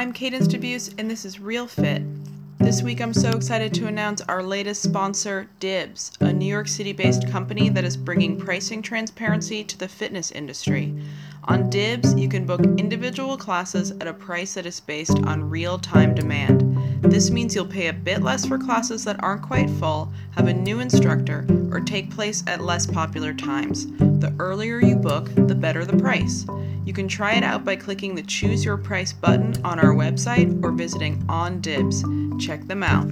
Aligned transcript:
I'm 0.00 0.14
Cadence 0.14 0.48
Debuse, 0.48 0.94
and 0.96 1.10
this 1.10 1.26
is 1.26 1.40
Real 1.40 1.66
Fit. 1.66 2.00
This 2.56 2.80
week, 2.80 3.02
I'm 3.02 3.12
so 3.12 3.32
excited 3.32 3.74
to 3.74 3.86
announce 3.86 4.22
our 4.22 4.42
latest 4.42 4.82
sponsor, 4.82 5.46
Dibs, 5.60 6.12
a 6.20 6.32
New 6.32 6.46
York 6.46 6.68
City 6.68 6.94
based 6.94 7.28
company 7.28 7.68
that 7.68 7.84
is 7.84 7.98
bringing 7.98 8.38
pricing 8.38 8.80
transparency 8.80 9.62
to 9.62 9.76
the 9.76 9.88
fitness 9.88 10.30
industry. 10.30 10.94
On 11.44 11.70
Dibs, 11.70 12.14
you 12.14 12.28
can 12.28 12.44
book 12.44 12.60
individual 12.78 13.36
classes 13.36 13.92
at 13.92 14.06
a 14.06 14.12
price 14.12 14.54
that 14.54 14.66
is 14.66 14.78
based 14.78 15.18
on 15.24 15.48
real 15.48 15.78
time 15.78 16.14
demand. 16.14 17.02
This 17.02 17.30
means 17.30 17.54
you'll 17.54 17.64
pay 17.66 17.88
a 17.88 17.92
bit 17.92 18.22
less 18.22 18.44
for 18.44 18.58
classes 18.58 19.04
that 19.04 19.22
aren't 19.22 19.42
quite 19.42 19.70
full, 19.70 20.12
have 20.32 20.48
a 20.48 20.52
new 20.52 20.80
instructor, 20.80 21.46
or 21.72 21.80
take 21.80 22.10
place 22.10 22.44
at 22.46 22.60
less 22.60 22.86
popular 22.86 23.32
times. 23.32 23.86
The 23.86 24.34
earlier 24.38 24.80
you 24.80 24.96
book, 24.96 25.30
the 25.34 25.54
better 25.54 25.84
the 25.86 25.96
price. 25.96 26.44
You 26.84 26.92
can 26.92 27.08
try 27.08 27.34
it 27.34 27.42
out 27.42 27.64
by 27.64 27.76
clicking 27.76 28.14
the 28.14 28.22
Choose 28.22 28.64
Your 28.64 28.76
Price 28.76 29.12
button 29.12 29.54
on 29.64 29.78
our 29.78 29.94
website 29.94 30.62
or 30.62 30.72
visiting 30.72 31.24
On 31.28 31.60
Dibs. 31.60 32.04
Check 32.38 32.66
them 32.66 32.82
out. 32.82 33.08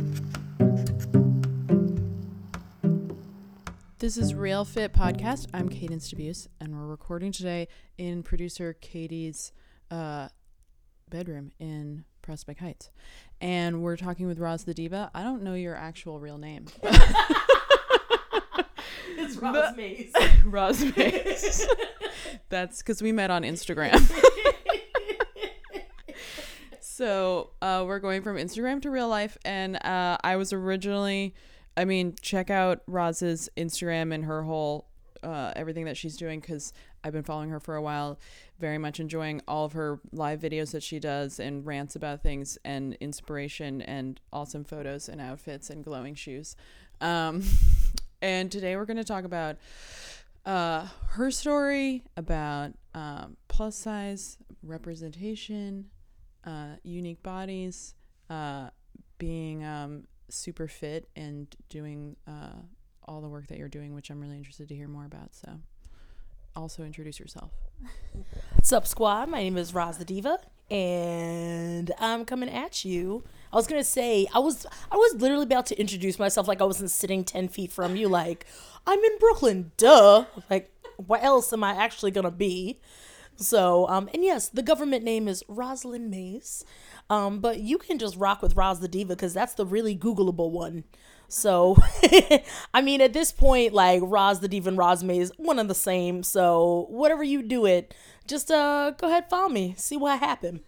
This 4.09 4.17
is 4.17 4.35
Real 4.35 4.65
Fit 4.65 4.95
Podcast. 4.95 5.49
I'm 5.53 5.69
Cadence 5.69 6.11
Debuse, 6.11 6.47
and 6.61 6.75
we're 6.75 6.87
recording 6.87 7.31
today 7.31 7.69
in 7.99 8.23
producer 8.23 8.73
Katie's 8.73 9.53
uh, 9.91 10.29
bedroom 11.11 11.53
in 11.59 12.07
Prospect 12.23 12.61
Heights. 12.61 12.89
And 13.43 13.83
we're 13.83 13.99
talking 13.99 14.27
with 14.27 14.39
Roz 14.39 14.65
the 14.65 14.73
Diva. 14.73 15.11
I 15.15 15.23
don't 15.23 15.43
know 15.43 15.53
your 15.53 15.75
actual 15.75 16.21
real 16.21 16.39
name. 16.39 16.69
it's 19.19 19.37
Roz 19.37 19.77
Mays. 19.77 20.11
Roz 20.47 20.97
Mays. 20.97 21.69
That's 22.49 22.79
because 22.79 23.03
we 23.03 23.13
met 23.13 23.31
on 23.31 23.43
Instagram. 23.43 24.01
so 26.81 27.51
uh, 27.61 27.85
we're 27.87 28.01
going 28.01 28.23
from 28.23 28.39
Instagram 28.39 28.81
to 28.81 28.91
real 28.91 29.09
life, 29.09 29.37
and 29.45 29.77
uh, 29.85 30.17
I 30.25 30.37
was 30.37 30.55
originally, 30.55 31.35
I 31.79 31.85
mean, 31.85 32.17
check 32.21 32.51
out 32.51 32.83
Roz's 32.89 33.49
Instagram 33.57 34.13
and 34.13 34.25
her 34.25 34.43
whole 34.43 34.89
uh, 35.23 35.53
everything 35.55 35.85
that 35.85 35.97
she's 35.97 36.17
doing 36.17 36.41
because 36.41 36.73
I've 37.05 37.13
been 37.13 37.23
following 37.23 37.51
her 37.51 37.61
for 37.61 37.77
a 37.77 37.83
while. 37.83 38.19
Very 38.59 38.79
much 38.79 38.99
enjoying 38.99 39.43
all 39.47 39.65
of 39.65 39.75
her 39.75 40.01
live 40.11 40.41
videos 40.41 40.73
that 40.73 40.83
she 40.83 40.99
does 40.99 41.39
and 41.39 41.65
rants 41.65 41.95
about 41.95 42.21
things 42.21 42.59
and 42.65 42.95
inspiration 42.95 43.81
and 43.83 44.21
awesome 44.33 44.65
photos 44.65 45.09
and 45.09 45.21
outfits 45.21 45.71
and 45.71 45.85
glowing 45.85 46.17
shoes. 46.17 46.57
Um, 47.01 47.45
and 48.23 48.51
today 48.51 48.75
we're 48.75 48.85
going 48.85 48.97
to 48.97 49.05
talk 49.05 49.23
about 49.23 49.57
uh, 50.45 50.89
her 51.11 51.31
story 51.31 52.03
about 52.17 52.73
um, 52.93 53.37
plus 53.47 53.77
size 53.77 54.37
representation, 54.65 55.91
uh, 56.45 56.75
unique 56.83 57.23
bodies, 57.23 57.95
uh, 58.31 58.71
being 59.19 59.65
um, 59.65 60.09
super 60.31 60.69
fit, 60.69 61.09
and 61.17 61.55
doing 61.69 62.17
uh, 62.27 62.61
all 63.05 63.21
the 63.21 63.29
work 63.29 63.47
that 63.49 63.59
you're 63.59 63.69
doing, 63.69 63.95
which 63.95 64.11
I'm 64.11 64.21
really 64.21 64.37
interested 64.37 64.69
to 64.69 64.75
hear 64.75 64.89
more 64.89 65.05
about. 65.05 65.35
So, 65.35 65.61
also 66.57 66.85
introduce 66.85 67.19
yourself. 67.19 67.53
What's 68.55 68.73
up, 68.73 68.87
squad? 68.87 69.29
My 69.29 69.39
name 69.43 69.57
is 69.57 69.75
Roz 69.75 69.99
the 69.99 70.05
Diva, 70.05 70.39
and 70.71 71.91
I'm 71.99 72.25
coming 72.25 72.49
at 72.49 72.85
you. 72.85 73.25
I 73.53 73.57
was 73.57 73.67
gonna 73.67 73.85
say 73.85 74.27
I 74.35 74.39
was 74.41 74.67
I 74.91 74.97
was 74.97 75.21
literally 75.21 75.45
about 75.45 75.67
to 75.67 75.81
introduce 75.81 76.19
myself 76.19 76.49
like 76.49 76.61
I 76.61 76.65
wasn't 76.65 76.91
sitting 76.91 77.25
ten 77.25 77.49
feet 77.49 77.73
from 77.73 77.97
you. 77.97 78.09
Like 78.09 78.47
I'm 78.87 78.99
in 78.99 79.19
Brooklyn, 79.19 79.73
duh. 79.77 80.27
Like 80.51 80.71
what 80.97 81.23
else 81.23 81.53
am 81.53 81.65
I 81.65 81.73
actually 81.73 82.11
gonna 82.11 82.31
be? 82.31 82.81
So 83.39 83.89
um 83.89 84.09
and 84.13 84.23
yes, 84.23 84.49
the 84.49 84.63
government 84.63 85.05
name 85.05 85.29
is 85.29 85.43
Rosalind 85.49 86.11
Mays, 86.11 86.65
um 87.09 87.41
but 87.41 87.61
you 87.61 87.79
can 87.79 87.99
just 87.99 88.17
rock 88.17 88.43
with 88.43 88.57
Roz 88.57 88.81
the 88.81 88.89
Diva 88.89 89.15
because 89.15 89.35
that's 89.35 89.55
the 89.55 89.67
really 89.67 89.97
Googleable 89.97 90.51
one. 90.51 90.85
So, 91.29 91.77
I 92.75 92.81
mean, 92.83 93.03
at 93.03 93.13
this 93.13 93.33
point, 93.33 93.75
like 93.75 94.01
Roz 94.03 94.41
the 94.41 94.49
Diva 94.49 94.71
and 94.71 94.79
Roz 94.79 95.05
Mays, 95.05 95.31
one 95.37 95.59
and 95.59 95.69
the 95.69 95.75
same. 95.75 96.23
So, 96.23 96.87
whatever 96.89 97.23
you 97.23 97.43
do 97.43 97.67
it, 97.67 97.95
just 98.27 98.51
uh, 98.51 98.93
go 98.93 99.09
ahead, 99.09 99.29
follow 99.29 99.51
me, 99.51 99.75
see 99.77 99.99
what 99.99 100.21
happened. 100.21 100.61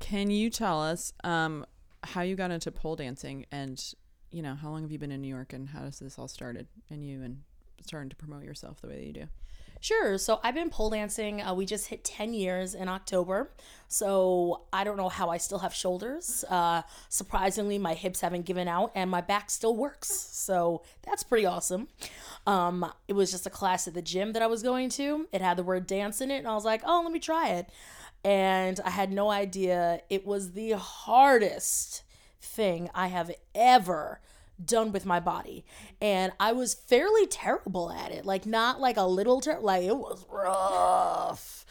Can 0.00 0.30
you 0.30 0.50
tell 0.50 0.82
us 0.82 1.14
um, 1.24 1.64
how 2.04 2.20
you 2.20 2.36
got 2.36 2.50
into 2.50 2.70
pole 2.70 2.96
dancing 2.96 3.46
and, 3.50 3.82
you 4.30 4.42
know, 4.42 4.54
how 4.54 4.70
long 4.70 4.82
have 4.82 4.92
you 4.92 4.98
been 4.98 5.12
in 5.12 5.22
New 5.22 5.28
York 5.28 5.54
and 5.54 5.70
how 5.70 5.80
does 5.80 5.98
this 5.98 6.18
all 6.18 6.28
started 6.28 6.66
and 6.90 7.02
you 7.04 7.22
and 7.22 7.42
starting 7.80 8.10
to 8.10 8.16
promote 8.16 8.44
yourself 8.44 8.82
the 8.82 8.88
way 8.88 8.96
that 8.96 9.06
you 9.06 9.12
do? 9.12 9.28
Sure. 9.82 10.16
So 10.16 10.38
I've 10.44 10.54
been 10.54 10.70
pole 10.70 10.90
dancing. 10.90 11.42
Uh, 11.42 11.54
we 11.54 11.66
just 11.66 11.88
hit 11.88 12.04
10 12.04 12.34
years 12.34 12.76
in 12.76 12.88
October. 12.88 13.50
So 13.88 14.62
I 14.72 14.84
don't 14.84 14.96
know 14.96 15.08
how 15.08 15.28
I 15.28 15.38
still 15.38 15.58
have 15.58 15.74
shoulders. 15.74 16.44
Uh, 16.48 16.82
surprisingly, 17.08 17.78
my 17.78 17.94
hips 17.94 18.20
haven't 18.20 18.46
given 18.46 18.68
out 18.68 18.92
and 18.94 19.10
my 19.10 19.20
back 19.20 19.50
still 19.50 19.74
works. 19.74 20.08
So 20.08 20.82
that's 21.02 21.24
pretty 21.24 21.46
awesome. 21.46 21.88
Um, 22.46 22.92
it 23.08 23.14
was 23.14 23.32
just 23.32 23.44
a 23.44 23.50
class 23.50 23.88
at 23.88 23.94
the 23.94 24.02
gym 24.02 24.34
that 24.34 24.40
I 24.42 24.46
was 24.46 24.62
going 24.62 24.88
to. 24.90 25.26
It 25.32 25.40
had 25.40 25.56
the 25.56 25.64
word 25.64 25.88
dance 25.88 26.20
in 26.20 26.30
it. 26.30 26.38
And 26.38 26.46
I 26.46 26.54
was 26.54 26.64
like, 26.64 26.82
oh, 26.84 27.00
let 27.02 27.12
me 27.12 27.18
try 27.18 27.48
it. 27.48 27.68
And 28.24 28.78
I 28.84 28.90
had 28.90 29.10
no 29.10 29.32
idea 29.32 30.02
it 30.08 30.24
was 30.24 30.52
the 30.52 30.76
hardest 30.78 32.04
thing 32.40 32.88
I 32.94 33.08
have 33.08 33.32
ever 33.52 34.20
done 34.64 34.92
with 34.92 35.06
my 35.06 35.20
body. 35.20 35.64
And 36.00 36.32
i 36.40 36.52
was 36.52 36.74
fairly 36.74 37.26
terrible 37.26 37.90
at 37.90 38.12
it 38.12 38.24
like 38.24 38.46
not 38.46 38.80
like 38.80 38.96
a 38.96 39.02
little 39.04 39.42
like 39.60 39.84
it 39.84 39.96
was 39.96 40.24
rough. 40.30 41.64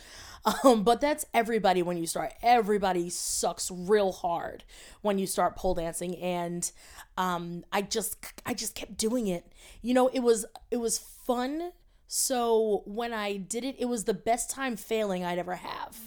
Um, 0.63 0.84
but 0.84 1.00
that's 1.00 1.24
everybody 1.35 1.84
when 1.84 1.97
you 1.97 2.07
start. 2.07 2.34
Everybody 2.41 3.12
sucks 3.12 3.69
real 3.69 4.12
hard 4.12 4.63
when 5.01 5.19
you 5.19 5.28
start 5.28 5.56
pole 5.56 5.75
dancing. 5.75 6.16
And 6.18 6.72
um, 7.18 7.63
i 7.72 7.81
just 7.84 8.18
i 8.46 8.53
just 8.53 8.74
kept 8.74 8.97
doing 8.97 9.28
it. 9.28 9.46
You 9.81 9.94
know 9.94 10.07
it 10.07 10.22
was 10.22 10.46
it 10.72 10.78
was 10.78 10.97
fun. 10.97 11.72
So 12.07 12.84
when 12.85 13.13
i 13.13 13.38
did 13.38 13.63
it 13.63 13.75
it 13.80 13.85
was 13.85 14.03
the 14.06 14.13
best 14.13 14.50
time 14.50 14.75
failing 14.75 15.24
i'd 15.24 15.40
ever 15.40 15.56
have 15.56 15.97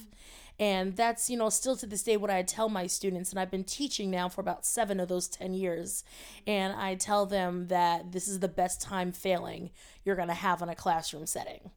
and 0.59 0.95
that's, 0.95 1.29
you 1.29 1.37
know, 1.37 1.49
still 1.49 1.77
to 1.77 1.87
this 1.87 2.03
day 2.03 2.17
what 2.17 2.31
I 2.31 2.43
tell 2.43 2.69
my 2.69 2.87
students. 2.87 3.31
And 3.31 3.41
I've 3.41 3.51
been 3.51 3.65
teaching 3.65 4.11
now 4.11 4.29
for 4.29 4.41
about 4.41 4.65
seven 4.65 5.01
of 5.01 5.09
those 5.09 5.27
10 5.27 5.55
years. 5.55 6.05
And 6.47 6.73
I 6.75 6.95
tell 6.95 7.27
them 7.27 7.67
that 7.69 8.13
this 8.13 8.29
is 8.29 8.39
the 8.39 8.49
best 8.49 8.81
time 8.81 9.11
failing 9.11 9.71
you're 10.05 10.17
going 10.17 10.29
to 10.29 10.35
have 10.35 10.63
in 10.63 10.69
a 10.69 10.77
classroom 10.77 11.27
setting. 11.27 11.71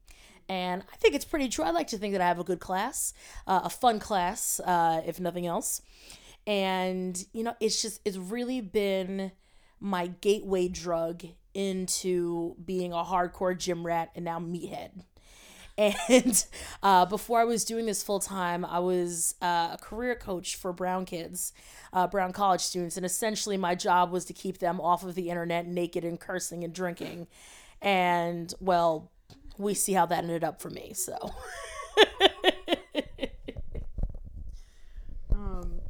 And 0.47 0.83
I 0.93 0.95
think 0.97 1.15
it's 1.15 1.25
pretty 1.25 1.49
true. 1.49 1.65
I 1.65 1.71
like 1.71 1.87
to 1.87 1.97
think 1.97 2.13
that 2.13 2.21
I 2.21 2.27
have 2.27 2.39
a 2.39 2.43
good 2.43 2.59
class, 2.59 3.13
uh, 3.47 3.61
a 3.63 3.69
fun 3.69 3.99
class, 3.99 4.61
uh, 4.61 5.01
if 5.05 5.19
nothing 5.19 5.45
else. 5.45 5.81
And, 6.45 7.21
you 7.33 7.43
know, 7.43 7.55
it's 7.59 7.81
just, 7.81 7.99
it's 8.05 8.15
really 8.15 8.61
been 8.61 9.31
my 9.79 10.07
gateway 10.07 10.67
drug 10.67 11.25
into 11.53 12.55
being 12.63 12.93
a 12.93 13.03
hardcore 13.03 13.57
gym 13.57 13.85
rat 13.85 14.11
and 14.15 14.23
now 14.23 14.39
meathead. 14.39 15.03
And 15.77 16.45
uh, 16.83 17.05
before 17.05 17.39
I 17.39 17.43
was 17.43 17.63
doing 17.63 17.85
this 17.85 18.01
full 18.03 18.19
time, 18.19 18.65
I 18.65 18.79
was 18.79 19.35
uh, 19.41 19.69
a 19.73 19.77
career 19.79 20.15
coach 20.15 20.55
for 20.55 20.73
Brown 20.73 21.05
kids, 21.05 21.53
uh, 21.93 22.07
Brown 22.07 22.33
college 22.33 22.61
students. 22.61 22.97
And 22.97 23.05
essentially, 23.05 23.57
my 23.57 23.75
job 23.75 24.11
was 24.11 24.25
to 24.25 24.33
keep 24.33 24.57
them 24.57 24.81
off 24.81 25.03
of 25.03 25.15
the 25.15 25.29
internet 25.29 25.67
naked 25.67 26.03
and 26.03 26.19
cursing 26.19 26.63
and 26.63 26.73
drinking. 26.73 27.27
And, 27.81 28.53
well, 28.59 29.11
we 29.57 29.73
see 29.73 29.93
how 29.93 30.05
that 30.07 30.23
ended 30.23 30.43
up 30.43 30.61
for 30.61 30.69
me. 30.69 30.93
So. 30.93 31.17
um, 35.31 35.81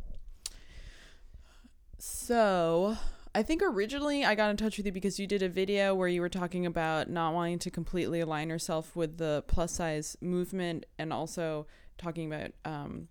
so 1.98 2.98
I 3.38 3.44
think 3.44 3.62
originally 3.62 4.26
I 4.26 4.34
got 4.34 4.50
in 4.50 4.58
touch 4.58 4.78
with 4.78 4.88
you 4.88 4.92
because 4.92 5.20
you 5.20 5.28
did 5.28 5.44
a 5.44 5.48
video 5.48 5.94
where 5.94 6.08
you 6.08 6.22
were 6.22 6.28
talking 6.28 6.66
about 6.66 7.08
not 7.08 7.36
wanting 7.36 7.60
to 7.60 7.70
completely 7.70 8.20
align 8.20 8.50
yourself 8.50 8.96
with 8.96 9.20
the 9.20 9.44
plus 9.46 9.74
size 9.74 10.18
movement 10.22 10.88
and 10.98 11.14
also 11.14 11.68
talking 12.00 12.34
about 12.34 12.50
um, 12.66 13.10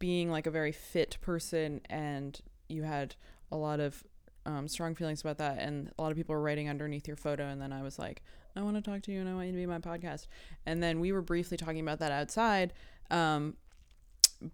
being 0.00 0.28
like 0.28 0.48
a 0.48 0.50
very 0.50 0.72
fit 0.72 1.18
person 1.20 1.80
and 1.88 2.40
you 2.68 2.82
had 2.82 3.14
a 3.52 3.56
lot 3.56 3.78
of 3.78 4.02
um, 4.44 4.66
strong 4.66 4.96
feelings 4.96 5.20
about 5.20 5.38
that 5.38 5.60
and 5.60 5.92
a 5.96 6.02
lot 6.02 6.10
of 6.10 6.16
people 6.16 6.34
were 6.34 6.42
writing 6.42 6.68
underneath 6.68 7.06
your 7.06 7.16
photo 7.16 7.46
and 7.46 7.62
then 7.62 7.72
I 7.72 7.80
was 7.80 7.96
like 7.96 8.24
I 8.56 8.62
want 8.62 8.74
to 8.74 8.82
talk 8.82 9.02
to 9.02 9.12
you 9.12 9.20
and 9.20 9.28
I 9.28 9.34
want 9.34 9.46
you 9.46 9.52
to 9.52 9.58
be 9.58 9.66
my 9.66 9.78
podcast. 9.78 10.26
And 10.66 10.82
then 10.82 10.98
we 10.98 11.12
were 11.12 11.22
briefly 11.22 11.56
talking 11.56 11.78
about 11.78 12.00
that 12.00 12.10
outside 12.10 12.72
um, 13.08 13.54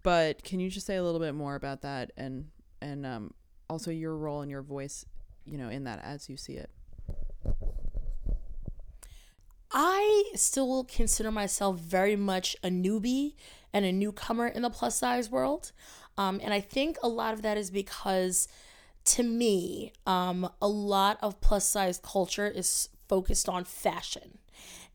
but 0.02 0.44
can 0.44 0.60
you 0.60 0.68
just 0.68 0.86
say 0.86 0.96
a 0.96 1.02
little 1.02 1.20
bit 1.20 1.34
more 1.34 1.54
about 1.54 1.80
that 1.80 2.12
and 2.18 2.50
and 2.82 3.06
um, 3.06 3.32
also 3.70 3.90
your 3.90 4.16
role 4.16 4.42
and 4.42 4.50
your 4.50 4.62
voice, 4.62 5.06
you 5.46 5.56
know, 5.56 5.68
in 5.68 5.84
that 5.84 6.00
as 6.04 6.28
you 6.28 6.36
see 6.36 6.54
it? 6.54 6.70
I 9.72 10.24
still 10.34 10.84
consider 10.84 11.30
myself 11.30 11.78
very 11.78 12.16
much 12.16 12.56
a 12.64 12.68
newbie 12.68 13.34
and 13.72 13.84
a 13.84 13.92
newcomer 13.92 14.48
in 14.48 14.62
the 14.62 14.70
plus 14.70 14.96
size 14.96 15.30
world. 15.30 15.70
Um, 16.18 16.40
and 16.42 16.52
I 16.52 16.60
think 16.60 16.98
a 17.02 17.08
lot 17.08 17.32
of 17.32 17.42
that 17.42 17.56
is 17.56 17.70
because, 17.70 18.48
to 19.04 19.22
me, 19.22 19.92
um, 20.06 20.50
a 20.60 20.68
lot 20.68 21.18
of 21.22 21.40
plus 21.40 21.68
size 21.68 22.00
culture 22.02 22.48
is 22.48 22.88
focused 23.08 23.48
on 23.48 23.64
fashion. 23.64 24.38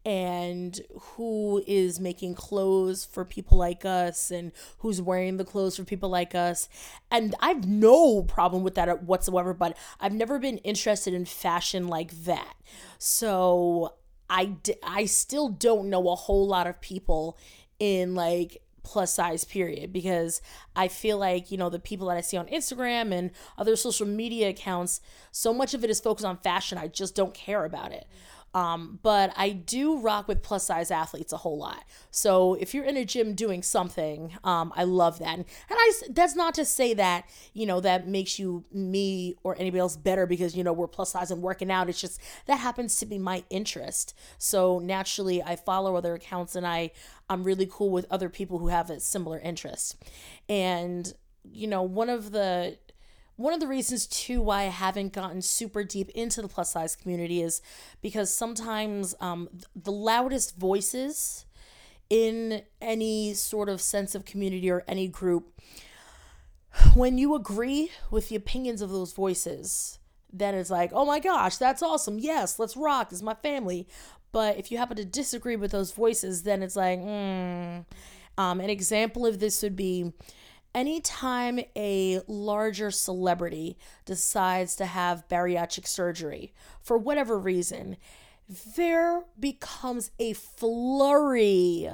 And 0.06 0.82
who 1.00 1.64
is 1.66 2.00
making 2.00 2.36
clothes 2.36 3.04
for 3.04 3.26
people 3.26 3.58
like 3.58 3.84
us 3.84 4.30
and 4.30 4.52
who's 4.80 5.02
wearing 5.02 5.38
the 5.38 5.44
clothes 5.44 5.76
for 5.76 5.84
people 5.84 6.10
like 6.10 6.36
us. 6.36 6.70
And 7.10 7.34
I've 7.40 7.68
no 7.68 8.22
problem 8.22 8.64
with 8.64 8.76
that 8.76 9.04
whatsoever, 9.04 9.54
but 9.54 9.76
I've 10.00 10.14
never 10.14 10.38
been 10.38 10.60
interested 10.60 11.16
in 11.16 11.26
fashion 11.26 11.88
like 11.88 12.12
that. 12.26 12.54
So 13.00 13.96
I, 14.30 14.46
d- 14.46 14.76
I 14.84 15.06
still 15.06 15.50
don't 15.50 15.90
know 15.90 16.10
a 16.10 16.16
whole 16.16 16.48
lot 16.48 16.68
of 16.68 16.80
people 16.82 17.38
in 17.80 18.14
like 18.14 18.62
plus 18.84 19.12
size 19.12 19.44
period 19.44 19.92
because 19.92 20.42
I 20.76 20.88
feel 20.88 21.18
like, 21.18 21.52
you 21.52 21.58
know, 21.58 21.70
the 21.70 21.80
people 21.80 22.08
that 22.08 22.18
I 22.18 22.22
see 22.22 22.38
on 22.38 22.46
Instagram 22.46 23.12
and 23.12 23.32
other 23.58 23.76
social 23.76 24.06
media 24.06 24.50
accounts, 24.50 25.02
so 25.32 25.52
much 25.52 25.74
of 25.74 25.84
it 25.84 25.90
is 25.90 26.00
focused 26.00 26.26
on 26.26 26.38
fashion. 26.38 26.78
I 26.78 26.88
just 26.88 27.16
don't 27.16 27.34
care 27.34 27.66
about 27.66 27.92
it. 27.92 28.08
Um, 28.56 29.00
but 29.04 29.34
I 29.36 29.50
do 29.50 30.00
rock 30.00 30.30
with 30.30 30.42
plus 30.42 30.66
size 30.66 30.90
athletes 30.90 31.34
a 31.34 31.38
whole 31.38 31.58
lot. 31.58 31.84
So 32.10 32.54
if 32.54 32.74
you're 32.74 32.86
in 32.86 32.96
a 32.96 33.04
gym 33.04 33.36
doing 33.36 33.62
something, 33.62 34.32
um, 34.46 34.72
I 34.78 34.86
love 34.86 35.20
that. 35.20 35.38
And, 35.38 35.46
and 35.70 35.78
I 35.78 35.92
that's 36.10 36.38
not 36.38 36.54
to 36.56 36.64
say 36.64 36.94
that 36.94 37.30
you 37.54 37.66
know 37.66 37.82
that 37.82 38.08
makes 38.08 38.40
you 38.40 38.64
me 38.72 39.36
or 39.44 39.58
anybody 39.60 39.80
else 39.82 39.98
better 39.98 40.26
because 40.26 40.56
you 40.56 40.64
know 40.64 40.72
we're 40.72 40.88
plus 40.88 41.12
size 41.12 41.32
and 41.32 41.42
working 41.42 41.70
out. 41.70 41.90
It's 41.90 42.00
just 42.00 42.22
that 42.46 42.56
happens 42.60 42.96
to 42.98 43.06
be 43.06 43.18
my 43.18 43.44
interest. 43.50 44.18
So 44.38 44.80
naturally, 44.80 45.44
I 45.44 45.58
follow 45.58 45.98
other 45.98 46.14
accounts 46.14 46.56
and 46.56 46.66
I 46.66 46.92
I'm 47.30 47.44
really 47.44 47.68
cool 47.70 47.90
with 47.90 48.08
other 48.10 48.30
people 48.30 48.60
who 48.60 48.70
have 48.70 48.90
a 48.90 49.02
similar 49.02 49.38
interest. 49.40 50.02
And 50.48 51.14
you 51.44 51.68
know 51.68 51.84
one 51.84 52.10
of 52.10 52.32
the 52.32 52.78
one 53.36 53.54
of 53.54 53.60
the 53.60 53.68
reasons 53.68 54.08
too 54.08 54.42
why 54.42 54.62
I 54.62 54.66
haven't 54.66 55.14
gotten 55.14 55.42
super 55.42 55.84
deep 55.84 56.10
into 56.12 56.42
the 56.42 56.48
plus 56.48 56.72
size 56.72 56.96
community 56.96 57.42
is 57.42 57.62
because 58.02 58.34
sometimes 58.34 59.16
um, 59.20 59.50
the 59.76 59.92
loudest 59.92 60.58
voices 60.58 61.46
in 62.10 62.62
any 62.82 63.34
sort 63.34 63.68
of 63.68 63.82
sense 63.82 64.16
of 64.16 64.26
community 64.26 64.70
or 64.70 64.84
any 64.88 65.08
group, 65.08 65.60
when 66.94 67.18
you 67.18 67.36
agree 67.36 67.92
with 68.12 68.30
the 68.30 68.36
opinions 68.36 68.82
of 68.82 68.90
those 68.90 69.14
voices, 69.14 70.00
then 70.32 70.54
it's 70.56 70.70
like, 70.70 70.92
oh 70.94 71.06
my 71.06 71.20
gosh, 71.20 71.58
that's 71.58 71.82
awesome. 71.82 72.20
Yes, 72.20 72.60
let's 72.60 72.78
rock. 72.78 73.10
This 73.10 73.20
is 73.20 73.24
my 73.24 73.34
family. 73.36 73.88
But 74.32 74.58
if 74.58 74.72
you 74.72 74.78
happen 74.78 74.98
to 74.98 75.06
disagree 75.06 75.56
with 75.56 75.72
those 75.72 75.92
voices, 75.92 76.44
then 76.44 76.62
it's 76.62 76.76
like, 76.76 77.00
hmm. 77.00 77.80
Um, 78.38 78.60
an 78.60 78.70
example 78.70 79.26
of 79.26 79.40
this 79.40 79.64
would 79.64 79.76
be 79.76 80.12
anytime 80.76 81.60
a 81.76 82.22
larger 82.28 82.92
celebrity 82.92 83.78
decides 84.04 84.76
to 84.76 84.86
have 84.86 85.28
bariatric 85.30 85.88
surgery 85.88 86.54
for 86.82 86.98
whatever 86.98 87.40
reason, 87.40 87.98
there 88.76 89.24
becomes 89.40 90.12
a 90.20 90.34
flurry 90.34 91.90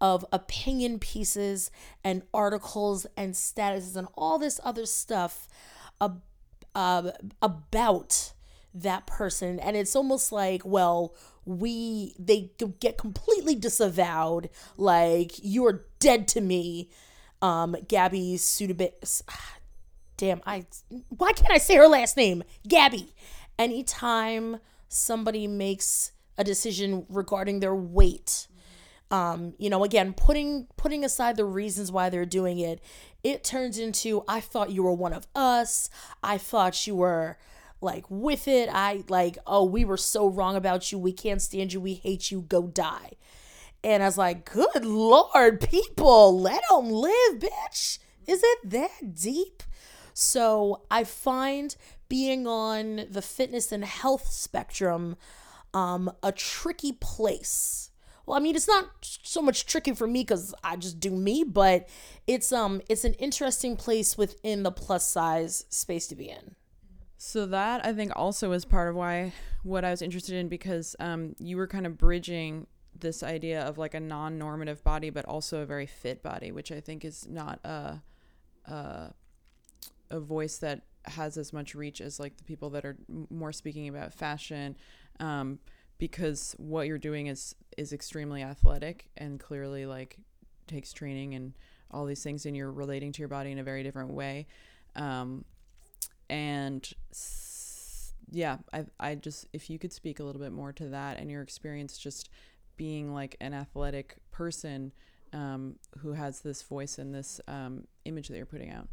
of 0.00 0.24
opinion 0.32 0.98
pieces 0.98 1.70
and 2.02 2.22
articles 2.32 3.06
and 3.16 3.34
statuses 3.34 3.96
and 3.96 4.08
all 4.14 4.38
this 4.38 4.58
other 4.64 4.86
stuff 4.86 5.46
ab- 6.00 6.22
uh, 6.74 7.10
about 7.42 8.32
that 8.72 9.06
person. 9.06 9.60
And 9.60 9.76
it's 9.76 9.94
almost 9.94 10.32
like 10.32 10.62
well 10.64 11.14
we 11.44 12.14
they 12.18 12.52
get 12.80 12.96
completely 12.96 13.54
disavowed. 13.54 14.48
Like 14.76 15.32
you're 15.42 15.84
dead 15.98 16.26
to 16.28 16.40
me 16.40 16.88
um, 17.42 17.76
Gabby 17.86 18.36
Sudabit. 18.36 19.22
Damn, 20.16 20.40
I 20.46 20.66
why 21.08 21.32
can't 21.32 21.52
I 21.52 21.58
say 21.58 21.74
her 21.76 21.88
last 21.88 22.16
name? 22.16 22.44
Gabby. 22.66 23.12
Anytime 23.58 24.58
somebody 24.88 25.46
makes 25.46 26.12
a 26.38 26.44
decision 26.44 27.04
regarding 27.08 27.60
their 27.60 27.74
weight, 27.74 28.46
um, 29.10 29.54
you 29.58 29.68
know, 29.68 29.84
again, 29.84 30.14
putting 30.14 30.68
putting 30.76 31.04
aside 31.04 31.36
the 31.36 31.44
reasons 31.44 31.90
why 31.90 32.08
they're 32.08 32.24
doing 32.24 32.58
it, 32.58 32.80
it 33.24 33.44
turns 33.44 33.78
into 33.78 34.24
I 34.28 34.40
thought 34.40 34.70
you 34.70 34.84
were 34.84 34.94
one 34.94 35.12
of 35.12 35.26
us. 35.34 35.90
I 36.22 36.38
thought 36.38 36.86
you 36.86 36.94
were 36.96 37.36
like 37.80 38.04
with 38.08 38.46
it. 38.46 38.68
I 38.72 39.02
like, 39.08 39.36
oh, 39.46 39.64
we 39.64 39.84
were 39.84 39.96
so 39.96 40.28
wrong 40.28 40.56
about 40.56 40.92
you. 40.92 40.98
We 40.98 41.12
can't 41.12 41.42
stand 41.42 41.72
you. 41.72 41.80
We 41.80 41.94
hate 41.94 42.30
you. 42.30 42.42
Go 42.42 42.68
die. 42.68 43.12
And 43.84 44.02
I 44.02 44.06
was 44.06 44.18
like, 44.18 44.50
good 44.50 44.84
Lord, 44.84 45.60
people, 45.60 46.40
let 46.40 46.62
them 46.70 46.90
live, 46.90 47.38
bitch. 47.38 47.98
Is 48.26 48.42
it 48.44 48.58
that 48.70 49.14
deep? 49.14 49.62
So 50.14 50.82
I 50.90 51.04
find 51.04 51.74
being 52.08 52.46
on 52.46 53.06
the 53.10 53.22
fitness 53.22 53.72
and 53.72 53.84
health 53.84 54.26
spectrum 54.28 55.16
um, 55.74 56.12
a 56.22 56.32
tricky 56.32 56.92
place. 56.92 57.90
Well, 58.26 58.36
I 58.36 58.40
mean, 58.40 58.54
it's 58.54 58.68
not 58.68 58.86
so 59.00 59.42
much 59.42 59.66
tricky 59.66 59.94
for 59.94 60.06
me 60.06 60.20
because 60.20 60.54
I 60.62 60.76
just 60.76 61.00
do 61.00 61.10
me, 61.10 61.44
but 61.44 61.88
it's 62.26 62.52
um 62.52 62.80
it's 62.88 63.04
an 63.04 63.14
interesting 63.14 63.76
place 63.76 64.16
within 64.16 64.62
the 64.62 64.70
plus 64.70 65.08
size 65.08 65.64
space 65.70 66.06
to 66.08 66.14
be 66.14 66.28
in. 66.28 66.54
So 67.16 67.46
that 67.46 67.84
I 67.84 67.92
think 67.92 68.12
also 68.14 68.52
is 68.52 68.64
part 68.64 68.88
of 68.88 68.94
why 68.94 69.32
what 69.64 69.84
I 69.84 69.90
was 69.90 70.02
interested 70.02 70.36
in 70.36 70.48
because 70.48 70.94
um 71.00 71.34
you 71.40 71.56
were 71.56 71.66
kind 71.66 71.86
of 71.86 71.98
bridging 71.98 72.68
this 72.98 73.22
idea 73.22 73.62
of 73.62 73.78
like 73.78 73.94
a 73.94 74.00
non-normative 74.00 74.82
body 74.84 75.10
but 75.10 75.24
also 75.24 75.60
a 75.60 75.66
very 75.66 75.86
fit 75.86 76.22
body 76.22 76.52
which 76.52 76.70
i 76.70 76.80
think 76.80 77.04
is 77.04 77.26
not 77.28 77.58
a 77.64 78.00
a, 78.66 79.12
a 80.10 80.20
voice 80.20 80.58
that 80.58 80.82
has 81.06 81.36
as 81.36 81.52
much 81.52 81.74
reach 81.74 82.00
as 82.00 82.20
like 82.20 82.36
the 82.36 82.44
people 82.44 82.70
that 82.70 82.84
are 82.84 82.96
more 83.30 83.52
speaking 83.52 83.88
about 83.88 84.14
fashion 84.14 84.76
um, 85.20 85.58
because 85.98 86.54
what 86.58 86.86
you're 86.86 86.98
doing 86.98 87.28
is 87.28 87.54
is 87.76 87.92
extremely 87.92 88.42
athletic 88.42 89.08
and 89.16 89.38
clearly 89.38 89.86
like 89.86 90.18
takes 90.66 90.92
training 90.92 91.34
and 91.34 91.54
all 91.90 92.06
these 92.06 92.22
things 92.22 92.46
and 92.46 92.56
you're 92.56 92.72
relating 92.72 93.12
to 93.12 93.20
your 93.20 93.28
body 93.28 93.52
in 93.52 93.58
a 93.58 93.62
very 93.62 93.82
different 93.82 94.10
way. 94.10 94.46
Um, 94.96 95.44
and 96.28 96.90
yeah 98.30 98.56
I, 98.72 98.86
I 98.98 99.14
just 99.14 99.46
if 99.52 99.68
you 99.68 99.78
could 99.78 99.92
speak 99.92 100.18
a 100.18 100.24
little 100.24 100.40
bit 100.40 100.52
more 100.52 100.72
to 100.72 100.88
that 100.88 101.18
and 101.18 101.30
your 101.30 101.42
experience 101.42 101.98
just 101.98 102.30
being 102.76 103.12
like 103.12 103.36
an 103.40 103.54
athletic 103.54 104.16
person 104.30 104.92
um, 105.32 105.76
who 105.98 106.12
has 106.12 106.40
this 106.40 106.62
voice 106.62 106.98
and 106.98 107.14
this 107.14 107.40
um, 107.48 107.86
image 108.04 108.28
that 108.28 108.36
you're 108.36 108.46
putting 108.46 108.70
out? 108.70 108.88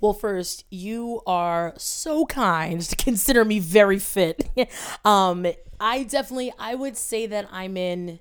Well, 0.00 0.12
first, 0.12 0.64
you 0.70 1.22
are 1.26 1.72
so 1.78 2.26
kind 2.26 2.82
to 2.82 2.96
consider 2.96 3.44
me 3.44 3.60
very 3.60 3.98
fit. 3.98 4.48
um, 5.04 5.46
I 5.80 6.02
definitely, 6.02 6.52
I 6.58 6.74
would 6.74 6.96
say 6.96 7.26
that 7.26 7.48
I'm 7.50 7.76
in 7.76 8.20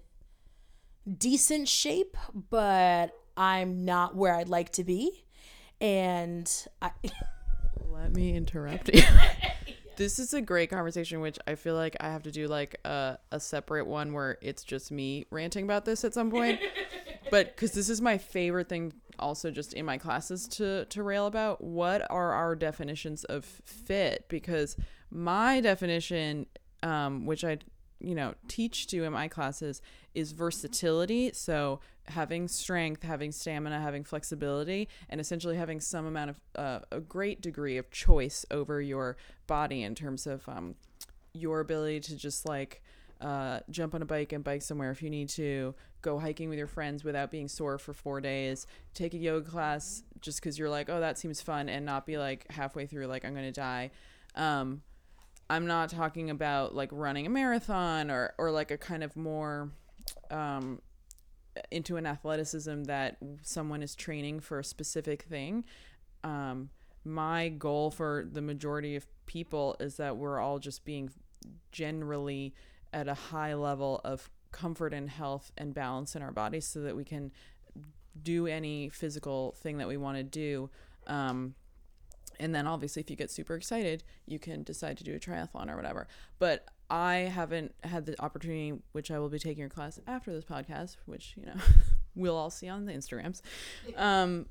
decent 1.18 1.68
shape, 1.68 2.16
but 2.50 3.12
I'm 3.36 3.84
not 3.84 4.16
where 4.16 4.36
I'd 4.36 4.50
like 4.50 4.72
to 4.74 4.84
be. 4.84 5.26
And 5.82 6.50
I. 6.82 6.92
Let 7.78 8.14
me 8.14 8.36
interrupt 8.36 8.90
you. 8.94 9.04
This 9.98 10.20
is 10.20 10.34
a 10.34 10.42
great 10.42 10.70
conversation, 10.70 11.22
which 11.22 11.40
I 11.48 11.56
feel 11.56 11.76
like 11.76 11.96
I 12.00 12.10
have 12.10 12.24
to 12.24 12.32
do 12.32 12.48
like 12.48 12.76
a, 12.84 13.18
a 13.32 13.40
separate 13.40 13.88
one 13.88 14.14
where 14.14 14.38
it's 14.42 14.64
just 14.64 14.92
me 14.92 15.26
ranting 15.32 15.64
about 15.64 15.86
this 15.86 16.04
at 16.04 16.14
some 16.14 16.30
point. 16.30 16.60
but 17.32 17.56
because 17.56 17.72
this 17.72 17.90
is 17.90 18.02
my 18.02 18.18
favorite 18.18 18.70
thing, 18.70 18.94
also 19.18 19.52
just 19.52 19.74
in 19.74 19.86
my 19.86 19.98
classes 19.98 20.48
to 20.50 20.86
to 20.86 21.04
rail 21.04 21.28
about. 21.28 21.64
What 21.64 22.10
are 22.12 22.34
our 22.34 22.56
definitions 22.56 23.24
of 23.26 23.46
fit? 23.46 24.26
Because 24.28 24.76
my 25.10 25.62
definition, 25.62 26.48
um, 26.84 27.26
which 27.26 27.44
I 27.44 27.60
you 28.00 28.16
know 28.16 28.36
teach 28.48 28.88
to 28.88 29.04
in 29.04 29.14
my 29.14 29.28
classes, 29.28 29.82
is 30.14 30.34
versatility. 30.34 31.32
So 31.34 31.80
having 32.10 32.48
strength, 32.48 33.04
having 33.04 33.32
stamina, 33.32 33.80
having 33.82 34.04
flexibility, 34.04 34.88
and 35.10 35.20
essentially 35.20 35.58
having 35.58 35.80
some 35.80 36.06
amount 36.06 36.30
of 36.30 36.40
uh, 36.56 36.80
a 36.92 37.00
great 37.00 37.42
degree 37.42 37.78
of 37.78 37.90
choice 37.92 38.46
over 38.52 38.82
your 38.82 39.18
body 39.48 39.84
in 39.84 39.96
terms 39.96 40.28
of 40.28 40.48
um, 40.48 40.76
your 41.34 41.60
ability 41.60 42.00
to 42.00 42.16
just 42.16 42.48
like 42.48 42.82
uh, 43.22 43.60
jump 43.70 43.96
on 43.96 44.02
a 44.02 44.06
bike 44.06 44.32
and 44.34 44.44
bike 44.44 44.62
somewhere 44.62 44.92
if 44.92 45.02
you 45.02 45.10
need 45.10 45.30
to, 45.30 45.74
go 46.02 46.20
hiking 46.20 46.50
with 46.50 46.58
your 46.58 46.68
friends 46.68 47.04
without 47.04 47.32
being 47.32 47.48
sore 47.48 47.80
for 47.80 47.94
four 47.94 48.22
days, 48.22 48.68
take 48.94 49.14
a 49.14 49.18
yoga 49.18 49.50
class 49.50 50.04
just 50.22 50.40
because 50.40 50.60
you're 50.60 50.70
like, 50.70 50.90
oh, 50.90 51.00
that 51.00 51.18
seems 51.18 51.42
fun, 51.42 51.68
and 51.70 51.86
not 51.86 52.06
be 52.06 52.18
like 52.18 52.46
halfway 52.52 52.86
through, 52.86 53.08
like, 53.08 53.26
I'm 53.26 53.34
going 53.34 53.46
to 53.46 53.52
die. 53.52 53.90
Um, 54.36 54.84
I'm 55.50 55.68
not 55.68 55.90
talking 55.90 56.30
about 56.30 56.76
like 56.76 56.90
running 56.92 57.26
a 57.26 57.30
marathon 57.30 58.10
or, 58.10 58.34
or 58.38 58.52
like 58.52 58.72
a 58.72 58.78
kind 58.78 59.04
of 59.04 59.16
more 59.16 59.72
um, 60.32 60.82
into 61.72 61.98
an 61.98 62.06
athleticism 62.06 62.84
that 62.84 63.18
someone 63.42 63.82
is 63.82 63.96
training 63.96 64.40
for 64.40 64.60
a 64.60 64.64
specific 64.64 65.24
thing. 65.24 65.64
Um, 66.24 66.70
my 67.04 67.50
goal 67.50 67.92
for 67.92 68.28
the 68.30 68.42
majority 68.42 68.96
of 68.96 69.06
people 69.26 69.76
is 69.80 69.98
that 69.98 70.18
we're 70.18 70.40
all 70.40 70.60
just 70.60 70.86
being 70.86 71.12
generally 71.72 72.54
at 72.92 73.08
a 73.08 73.14
high 73.14 73.54
level 73.54 74.02
of 74.04 74.30
comfort 74.52 74.94
and 74.94 75.10
health 75.10 75.52
and 75.58 75.74
balance 75.74 76.16
in 76.16 76.22
our 76.22 76.32
bodies 76.32 76.66
so 76.66 76.82
that 76.82 76.96
we 76.96 77.04
can 77.04 77.32
do 78.22 78.48
any 78.48 78.90
physical 78.90 79.54
thing 79.60 79.78
that 79.78 79.88
we 79.88 79.98
want 79.98 80.18
to 80.18 80.24
do. 80.24 80.70
Um, 81.08 81.56
and 82.40 82.56
then 82.56 82.68
obviously 82.68 83.02
if 83.02 83.10
you 83.10 83.16
get 83.16 83.30
super 83.30 83.56
excited, 83.56 84.04
you 84.26 84.40
can 84.40 84.64
decide 84.64 84.98
to 84.98 85.04
do 85.04 85.14
a 85.14 85.20
triathlon 85.20 85.70
or 85.70 85.76
whatever. 85.76 86.08
But 86.40 86.70
I 86.90 87.16
haven't 87.16 87.74
had 87.84 88.06
the 88.06 88.22
opportunity, 88.22 88.74
which 88.92 89.12
I 89.12 89.20
will 89.20 89.30
be 89.30 89.40
taking 89.40 89.60
your 89.60 89.70
class 89.70 90.00
after 90.08 90.32
this 90.32 90.46
podcast, 90.46 90.98
which 91.06 91.34
you 91.38 91.46
know 91.46 91.56
we'll 92.16 92.36
all 92.36 92.50
see 92.50 92.70
on 92.70 92.86
the 92.86 92.94
Instagrams. 92.94 93.42
Um, 93.96 94.46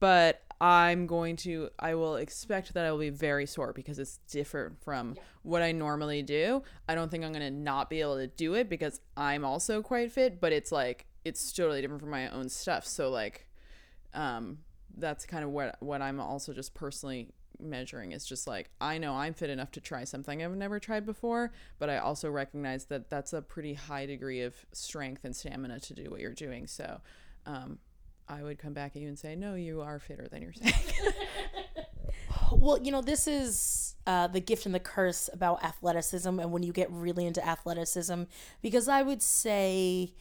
but 0.00 0.42
I'm 0.60 1.06
going 1.06 1.36
to, 1.36 1.70
I 1.78 1.94
will 1.94 2.16
expect 2.16 2.74
that 2.74 2.84
I 2.84 2.90
will 2.90 2.98
be 2.98 3.10
very 3.10 3.46
sore 3.46 3.72
because 3.72 3.98
it's 3.98 4.18
different 4.30 4.82
from 4.82 5.14
yeah. 5.16 5.22
what 5.42 5.62
I 5.62 5.72
normally 5.72 6.22
do. 6.22 6.62
I 6.88 6.94
don't 6.94 7.10
think 7.10 7.24
I'm 7.24 7.32
going 7.32 7.42
to 7.42 7.50
not 7.50 7.90
be 7.90 8.00
able 8.00 8.16
to 8.16 8.26
do 8.26 8.54
it 8.54 8.68
because 8.68 9.00
I'm 9.16 9.44
also 9.44 9.82
quite 9.82 10.12
fit, 10.12 10.40
but 10.40 10.52
it's 10.52 10.72
like, 10.72 11.06
it's 11.24 11.52
totally 11.52 11.80
different 11.80 12.00
from 12.00 12.10
my 12.10 12.28
own 12.28 12.48
stuff. 12.48 12.86
So, 12.86 13.10
like, 13.10 13.48
um, 14.14 14.58
that's 14.96 15.26
kind 15.26 15.44
of 15.44 15.50
what, 15.50 15.76
what 15.80 16.02
I'm 16.02 16.20
also 16.20 16.52
just 16.52 16.74
personally 16.74 17.28
measuring 17.60 18.12
is 18.12 18.24
just 18.24 18.46
like 18.46 18.70
I 18.80 18.98
know 18.98 19.14
I'm 19.14 19.34
fit 19.34 19.50
enough 19.50 19.70
to 19.72 19.80
try 19.80 20.04
something 20.04 20.42
I've 20.42 20.56
never 20.56 20.78
tried 20.78 21.06
before, 21.06 21.52
but 21.78 21.90
I 21.90 21.98
also 21.98 22.30
recognize 22.30 22.86
that 22.86 23.10
that's 23.10 23.32
a 23.32 23.42
pretty 23.42 23.74
high 23.74 24.06
degree 24.06 24.42
of 24.42 24.54
strength 24.72 25.24
and 25.24 25.34
stamina 25.34 25.80
to 25.80 25.94
do 25.94 26.10
what 26.10 26.20
you're 26.20 26.34
doing. 26.34 26.66
So, 26.66 27.00
um, 27.46 27.78
I 28.28 28.42
would 28.42 28.58
come 28.58 28.74
back 28.74 28.94
at 28.94 29.02
you 29.02 29.08
and 29.08 29.18
say, 29.18 29.34
no, 29.34 29.54
you 29.54 29.80
are 29.80 29.98
fitter 29.98 30.28
than 30.30 30.42
you're 30.42 30.52
saying. 30.52 30.74
well, 32.52 32.78
you 32.82 32.92
know, 32.92 33.00
this 33.00 33.26
is 33.26 33.94
uh, 34.06 34.26
the 34.26 34.40
gift 34.40 34.66
and 34.66 34.74
the 34.74 34.80
curse 34.80 35.30
about 35.32 35.64
athleticism 35.64 36.38
and 36.38 36.52
when 36.52 36.62
you 36.62 36.72
get 36.72 36.90
really 36.90 37.26
into 37.26 37.46
athleticism, 37.46 38.24
because 38.60 38.88
I 38.88 39.02
would 39.02 39.22
say, 39.22 40.12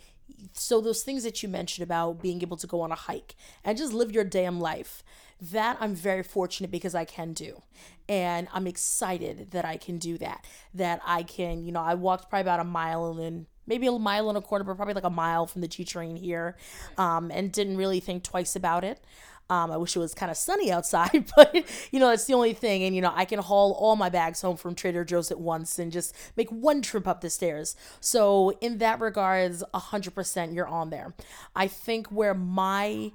so 0.54 0.82
those 0.82 1.04
things 1.04 1.24
that 1.24 1.42
you 1.42 1.50
mentioned 1.50 1.84
about 1.84 2.22
being 2.22 2.42
able 2.42 2.58
to 2.58 2.68
go 2.68 2.82
on 2.82 2.92
a 2.92 2.96
hike 2.96 3.36
and 3.64 3.78
just 3.78 3.94
live 3.94 4.12
your 4.12 4.24
damn 4.24 4.60
life 4.60 5.04
that 5.40 5.78
I'm 5.80 5.94
very 5.94 6.24
fortunate 6.24 6.72
because 6.72 6.96
I 6.96 7.06
can 7.06 7.34
do. 7.34 7.62
And 8.10 8.48
I'm 8.54 8.66
excited 8.66 9.52
that 9.52 9.66
I 9.66 9.78
can 9.78 9.98
do 9.98 10.18
that. 10.18 10.46
That 10.74 11.02
I 11.06 11.24
can, 11.24 11.64
you 11.64 11.72
know, 11.72 11.82
I 11.82 11.94
walked 11.94 12.30
probably 12.30 12.42
about 12.42 12.60
a 12.60 12.64
mile 12.64 13.12
and 13.12 13.20
then 13.20 13.46
maybe 13.68 13.86
a 13.86 13.92
mile 13.92 14.30
and 14.30 14.38
a 14.38 14.42
quarter, 14.42 14.64
but 14.64 14.78
probably 14.78 14.94
like 14.94 15.04
a 15.04 15.10
mile 15.10 15.46
from 15.46 15.62
the 15.62 15.68
G 15.68 15.84
train 15.84 16.16
here, 16.16 16.56
um, 16.98 17.30
and 17.32 17.52
didn't 17.52 17.78
really 17.78 18.00
think 18.00 18.24
twice 18.24 18.56
about 18.56 18.84
it. 18.84 19.04
Um, 19.50 19.72
I 19.72 19.78
wish 19.78 19.96
it 19.96 20.00
was 20.00 20.14
kind 20.14 20.30
of 20.30 20.38
sunny 20.38 20.72
outside, 20.72 21.32
but 21.36 21.56
you 21.92 22.00
know, 22.00 22.10
that's 22.10 22.26
the 22.26 22.34
only 22.34 22.54
thing. 22.54 22.84
And 22.84 22.96
you 22.96 23.02
know, 23.02 23.14
I 23.16 23.26
can 23.26 23.40
haul 23.40 23.74
all 23.74 23.96
my 23.96 24.10
bags 24.10 24.42
home 24.42 24.58
from 24.58 24.76
Trader 24.76 25.06
Joe's 25.06 25.32
at 25.32 25.40
once 25.40 25.80
and 25.80 25.92
just 25.92 26.16
make 26.36 26.50
one 26.50 26.82
trip 26.82 27.08
up 27.08 27.22
the 27.22 27.30
stairs. 27.30 27.76
So 28.00 28.52
in 28.62 28.80
that 28.80 29.00
regards, 29.00 29.64
hundred 29.74 30.16
percent, 30.16 30.54
you're 30.54 30.68
on 30.68 30.90
there. 30.90 31.14
I 31.56 31.68
think 31.68 32.08
where 32.08 32.34
my 32.34 33.12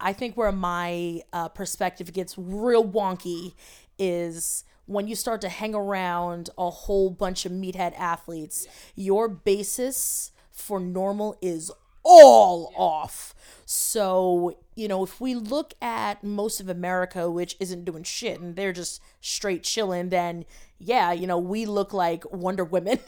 I 0.00 0.12
think 0.12 0.36
where 0.36 0.52
my 0.52 1.22
uh, 1.32 1.48
perspective 1.48 2.12
gets 2.12 2.36
real 2.36 2.84
wonky 2.84 3.54
is 3.98 4.64
when 4.86 5.06
you 5.06 5.14
start 5.14 5.40
to 5.42 5.48
hang 5.48 5.74
around 5.74 6.50
a 6.58 6.68
whole 6.68 7.10
bunch 7.10 7.46
of 7.46 7.52
meathead 7.52 7.94
athletes, 7.96 8.66
your 8.96 9.28
basis 9.28 10.32
for 10.50 10.80
normal 10.80 11.36
is 11.40 11.70
all 12.02 12.72
off. 12.76 13.34
So, 13.66 14.58
you 14.74 14.88
know, 14.88 15.04
if 15.04 15.20
we 15.20 15.34
look 15.34 15.74
at 15.80 16.24
most 16.24 16.60
of 16.60 16.68
America, 16.68 17.30
which 17.30 17.56
isn't 17.60 17.84
doing 17.84 18.02
shit 18.02 18.40
and 18.40 18.56
they're 18.56 18.72
just 18.72 19.00
straight 19.20 19.62
chilling, 19.62 20.08
then 20.08 20.44
yeah, 20.78 21.12
you 21.12 21.26
know, 21.26 21.38
we 21.38 21.66
look 21.66 21.92
like 21.92 22.24
Wonder 22.32 22.64
Women. 22.64 22.98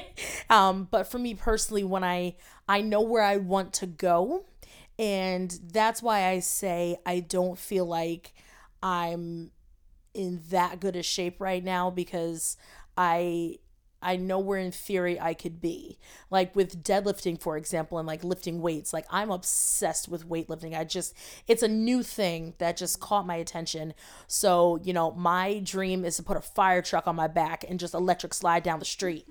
um, 0.50 0.88
but 0.90 1.06
for 1.06 1.18
me 1.18 1.34
personally, 1.34 1.84
when 1.84 2.02
I 2.02 2.36
I 2.68 2.80
know 2.80 3.00
where 3.00 3.22
I 3.22 3.36
want 3.36 3.72
to 3.74 3.86
go, 3.86 4.44
and 4.98 5.56
that's 5.72 6.02
why 6.02 6.26
I 6.28 6.40
say 6.40 6.96
I 7.06 7.20
don't 7.20 7.58
feel 7.58 7.86
like 7.86 8.32
I'm 8.82 9.50
in 10.14 10.42
that 10.50 10.80
good 10.80 10.96
a 10.96 11.02
shape 11.02 11.40
right 11.40 11.62
now 11.62 11.90
because 11.90 12.56
I 12.96 13.58
I 14.00 14.16
know 14.16 14.38
where 14.38 14.58
in 14.58 14.70
theory 14.70 15.18
I 15.20 15.34
could 15.34 15.60
be. 15.60 15.98
Like 16.30 16.54
with 16.54 16.84
deadlifting, 16.84 17.40
for 17.40 17.56
example, 17.56 17.98
and 17.98 18.06
like 18.06 18.22
lifting 18.22 18.60
weights. 18.60 18.92
Like 18.92 19.06
I'm 19.10 19.30
obsessed 19.30 20.08
with 20.08 20.28
weightlifting. 20.28 20.78
I 20.78 20.84
just, 20.84 21.14
it's 21.46 21.62
a 21.62 21.68
new 21.68 22.02
thing 22.02 22.54
that 22.58 22.76
just 22.76 23.00
caught 23.00 23.26
my 23.26 23.36
attention. 23.36 23.94
So, 24.26 24.78
you 24.82 24.92
know, 24.92 25.10
my 25.12 25.60
dream 25.64 26.04
is 26.04 26.16
to 26.16 26.22
put 26.22 26.36
a 26.36 26.40
fire 26.40 26.82
truck 26.82 27.08
on 27.08 27.16
my 27.16 27.26
back 27.26 27.64
and 27.68 27.80
just 27.80 27.94
electric 27.94 28.34
slide 28.34 28.62
down 28.62 28.78
the 28.78 28.84
street. 28.84 29.26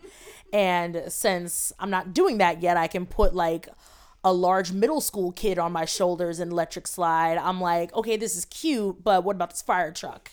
And 0.52 1.04
since 1.08 1.72
I'm 1.80 1.90
not 1.90 2.14
doing 2.14 2.38
that 2.40 2.62
yet, 2.62 2.78
I 2.78 2.88
can 2.88 3.06
put 3.06 3.34
like 3.34 3.70
a 4.24 4.34
large 4.34 4.74
middle 4.74 5.00
school 5.00 5.32
kid 5.32 5.58
on 5.58 5.72
my 5.72 5.86
shoulders 5.86 6.40
and 6.40 6.52
electric 6.52 6.88
slide. 6.88 7.38
I'm 7.38 7.62
like, 7.62 7.94
okay, 7.94 8.18
this 8.18 8.36
is 8.36 8.44
cute, 8.46 9.04
but 9.04 9.24
what 9.24 9.38
about 9.38 9.52
this 9.52 9.62
fire 9.62 9.92
truck? 9.92 10.32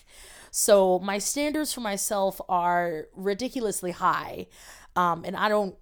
So 0.57 0.99
my 0.99 1.17
standards 1.17 1.73
for 1.73 1.81
myself 1.81 2.39
are 2.47 3.07
ridiculously 3.13 3.91
high. 3.91 4.47
Um, 4.95 5.25
and 5.25 5.35
I 5.35 5.49
don't 5.49 5.75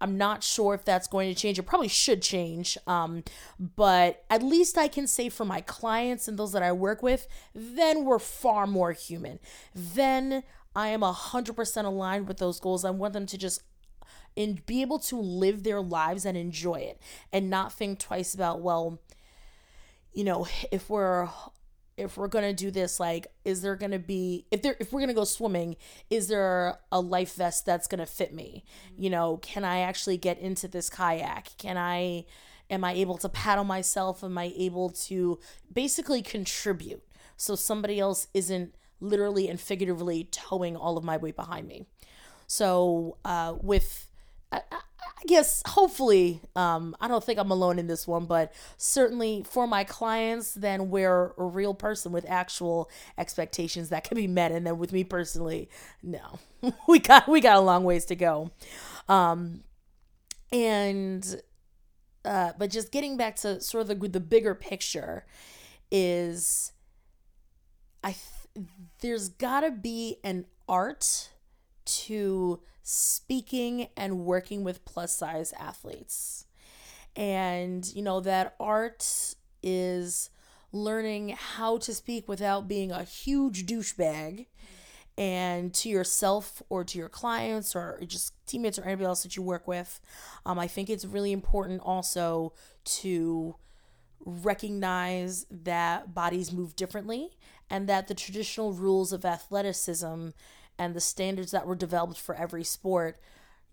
I'm 0.00 0.18
not 0.18 0.42
sure 0.42 0.74
if 0.74 0.84
that's 0.84 1.06
going 1.06 1.32
to 1.32 1.40
change. 1.40 1.60
It 1.60 1.62
probably 1.62 1.86
should 1.86 2.20
change. 2.20 2.76
Um, 2.88 3.22
but 3.60 4.24
at 4.28 4.42
least 4.42 4.76
I 4.76 4.88
can 4.88 5.06
say 5.06 5.28
for 5.28 5.44
my 5.44 5.60
clients 5.60 6.26
and 6.26 6.36
those 6.36 6.50
that 6.52 6.62
I 6.62 6.72
work 6.72 7.04
with, 7.04 7.28
then 7.54 8.04
we're 8.04 8.18
far 8.18 8.66
more 8.66 8.90
human. 8.90 9.38
Then 9.76 10.42
I 10.74 10.88
am 10.88 11.02
100% 11.02 11.84
aligned 11.84 12.26
with 12.26 12.38
those 12.38 12.58
goals. 12.58 12.84
I 12.84 12.90
want 12.90 13.12
them 13.12 13.26
to 13.26 13.38
just 13.38 13.62
and 14.36 14.66
be 14.66 14.82
able 14.82 14.98
to 14.98 15.20
live 15.20 15.62
their 15.62 15.80
lives 15.80 16.24
and 16.24 16.36
enjoy 16.36 16.80
it 16.80 17.00
and 17.32 17.48
not 17.48 17.72
think 17.72 17.98
twice 17.98 18.34
about 18.34 18.60
well 18.60 19.00
you 20.12 20.22
know 20.22 20.46
if 20.70 20.88
we're 20.88 21.28
if 21.98 22.16
we're 22.16 22.28
gonna 22.28 22.52
do 22.52 22.70
this 22.70 23.00
like 23.00 23.26
is 23.44 23.62
there 23.62 23.76
gonna 23.76 23.98
be 23.98 24.46
if 24.50 24.62
there 24.62 24.76
if 24.78 24.92
we're 24.92 25.00
gonna 25.00 25.14
go 25.14 25.24
swimming 25.24 25.76
is 26.10 26.28
there 26.28 26.78
a 26.92 27.00
life 27.00 27.34
vest 27.34 27.66
that's 27.66 27.86
gonna 27.86 28.06
fit 28.06 28.32
me? 28.32 28.64
You 28.96 29.10
know 29.10 29.38
can 29.38 29.64
i 29.64 29.80
actually 29.80 30.16
get 30.16 30.38
into 30.38 30.68
this 30.68 30.88
kayak? 30.88 31.56
Can 31.58 31.76
i 31.76 32.24
am 32.70 32.84
i 32.84 32.92
able 32.92 33.18
to 33.18 33.28
paddle 33.28 33.64
myself? 33.64 34.22
Am 34.22 34.38
i 34.38 34.52
able 34.56 34.90
to 34.90 35.38
basically 35.72 36.22
contribute 36.22 37.02
so 37.36 37.54
somebody 37.54 38.00
else 38.00 38.28
isn't 38.34 38.74
literally 39.00 39.48
and 39.48 39.60
figuratively 39.60 40.24
towing 40.30 40.76
all 40.76 40.96
of 40.96 41.04
my 41.04 41.16
weight 41.16 41.36
behind 41.36 41.66
me? 41.68 41.86
So 42.46 43.18
uh, 43.24 43.54
with 43.60 44.06
I, 44.50 44.62
I, 45.20 45.24
guess 45.26 45.62
hopefully 45.66 46.40
um, 46.54 46.96
i 47.00 47.08
don't 47.08 47.22
think 47.24 47.38
i'm 47.38 47.50
alone 47.50 47.78
in 47.78 47.86
this 47.86 48.06
one 48.06 48.26
but 48.26 48.52
certainly 48.76 49.44
for 49.48 49.66
my 49.66 49.84
clients 49.84 50.54
then 50.54 50.90
we're 50.90 51.32
a 51.36 51.44
real 51.44 51.74
person 51.74 52.12
with 52.12 52.24
actual 52.28 52.90
expectations 53.16 53.88
that 53.88 54.04
can 54.04 54.16
be 54.16 54.26
met. 54.26 54.52
And 54.52 54.66
then 54.66 54.78
with 54.78 54.92
me 54.92 55.04
personally 55.04 55.68
no 56.02 56.38
we 56.88 56.98
got 56.98 57.28
we 57.28 57.40
got 57.40 57.56
a 57.56 57.60
long 57.60 57.84
ways 57.84 58.04
to 58.06 58.16
go. 58.16 58.50
Um, 59.08 59.62
and 60.52 61.40
uh, 62.24 62.52
but 62.58 62.70
just 62.70 62.92
getting 62.92 63.16
back 63.16 63.36
to 63.36 63.60
sort 63.60 63.82
of 63.82 64.00
the, 64.00 64.08
the 64.08 64.20
bigger 64.20 64.54
picture 64.54 65.24
is 65.90 66.72
i 68.04 68.08
th- 68.08 68.66
there's 69.00 69.28
gotta 69.28 69.70
be 69.70 70.16
an 70.22 70.44
art 70.68 71.30
to 71.88 72.60
speaking 72.82 73.88
and 73.96 74.20
working 74.20 74.64
with 74.64 74.84
plus 74.84 75.16
size 75.16 75.52
athletes. 75.58 76.46
And, 77.16 77.90
you 77.94 78.02
know, 78.02 78.20
that 78.20 78.54
art 78.60 79.34
is 79.62 80.30
learning 80.72 81.30
how 81.30 81.78
to 81.78 81.94
speak 81.94 82.28
without 82.28 82.68
being 82.68 82.92
a 82.92 83.02
huge 83.02 83.66
douchebag 83.66 84.46
and 85.16 85.74
to 85.74 85.88
yourself 85.88 86.62
or 86.68 86.84
to 86.84 86.96
your 86.96 87.08
clients 87.08 87.74
or 87.74 87.98
just 88.06 88.34
teammates 88.46 88.78
or 88.78 88.84
anybody 88.84 89.06
else 89.06 89.24
that 89.24 89.36
you 89.36 89.42
work 89.42 89.66
with. 89.66 90.00
Um, 90.46 90.58
I 90.58 90.68
think 90.68 90.88
it's 90.88 91.04
really 91.04 91.32
important 91.32 91.80
also 91.84 92.52
to 92.84 93.56
recognize 94.24 95.46
that 95.50 96.14
bodies 96.14 96.52
move 96.52 96.76
differently 96.76 97.30
and 97.70 97.88
that 97.88 98.08
the 98.08 98.14
traditional 98.14 98.72
rules 98.72 99.12
of 99.12 99.24
athleticism 99.24 100.28
and 100.78 100.94
the 100.94 101.00
standards 101.00 101.50
that 101.50 101.66
were 101.66 101.74
developed 101.74 102.18
for 102.18 102.34
every 102.34 102.64
sport 102.64 103.18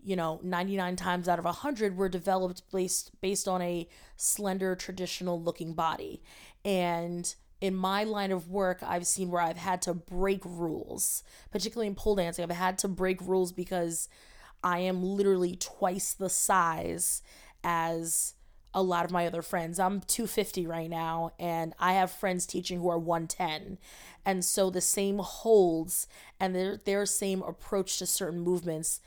you 0.04 0.16
know 0.16 0.40
99 0.44 0.96
times 0.96 1.28
out 1.28 1.40
of 1.40 1.46
100 1.46 1.98
were 1.98 2.10
developed 2.10 2.62
based 2.72 3.12
based 3.22 3.48
on 3.48 3.62
a 3.62 3.88
slender 4.16 4.76
traditional 4.76 5.42
looking 5.42 5.74
body. 5.74 6.22
And 6.64 7.34
in 7.62 7.74
my 7.74 8.04
line 8.04 8.32
of 8.32 8.50
work 8.50 8.80
i've 8.84 9.08
seen 9.08 9.32
where 9.32 9.42
i've 9.42 9.58
had 9.58 9.82
to 9.82 9.94
break 9.94 10.42
rules 10.44 11.24
particularly 11.52 11.88
in 11.88 11.96
pole 11.96 12.16
dancing 12.16 12.44
i've 12.44 12.56
had 12.56 12.78
to 12.78 12.88
break 12.88 13.22
rules 13.22 13.52
because 13.54 14.10
i 14.62 14.80
am 14.80 15.02
literally 15.02 15.56
twice 15.56 16.14
the 16.14 16.30
size 16.30 17.22
as 17.64 18.34
a 18.76 18.84
lot 18.84 19.06
of 19.06 19.12
my 19.12 19.26
other 19.26 19.42
friends. 19.42 19.80
I'm 19.80 20.02
250 20.02 20.68
right 20.68 20.90
now, 20.90 21.32
and 21.40 21.74
I 21.80 21.94
have 21.94 22.12
friends 22.12 22.46
teaching 22.46 22.82
who 22.82 22.90
are 22.90 23.00
110. 23.00 23.80
And 24.26 24.44
so 24.44 24.70
the 24.70 24.82
same 24.82 25.20
holds 25.20 26.08
and 26.40 26.54
their, 26.54 26.78
their 26.78 27.06
same 27.06 27.42
approach 27.42 27.98
to 28.00 28.06
certain 28.06 28.42
movements. 28.42 29.00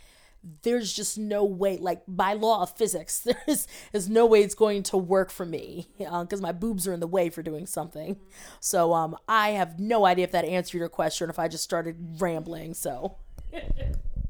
There's 0.63 0.93
just 0.95 1.19
no 1.19 1.45
way, 1.45 1.77
like 1.77 2.03
by 2.09 2.33
law 2.33 2.63
of 2.63 2.77
physics, 2.77 3.21
there's, 3.47 3.69
there's 3.93 4.09
no 4.09 4.25
way 4.25 4.43
it's 4.43 4.55
going 4.55 4.85
to 4.85 4.97
work 4.97 5.31
for 5.31 5.45
me 5.45 5.89
because 5.99 6.41
uh, 6.41 6.43
my 6.43 6.53
boobs 6.53 6.89
are 6.89 6.95
in 6.95 7.01
the 7.01 7.07
way 7.07 7.29
for 7.29 7.43
doing 7.43 7.67
something. 7.67 8.17
So 8.61 8.95
um, 8.95 9.17
I 9.29 9.51
have 9.51 9.79
no 9.79 10.07
idea 10.07 10.25
if 10.25 10.33
that 10.33 10.47
answered 10.47 10.79
your 10.79 10.89
question 10.89 11.29
if 11.29 11.39
I 11.39 11.49
just 11.49 11.65
started 11.65 12.17
rambling. 12.21 12.73
So. 12.73 13.17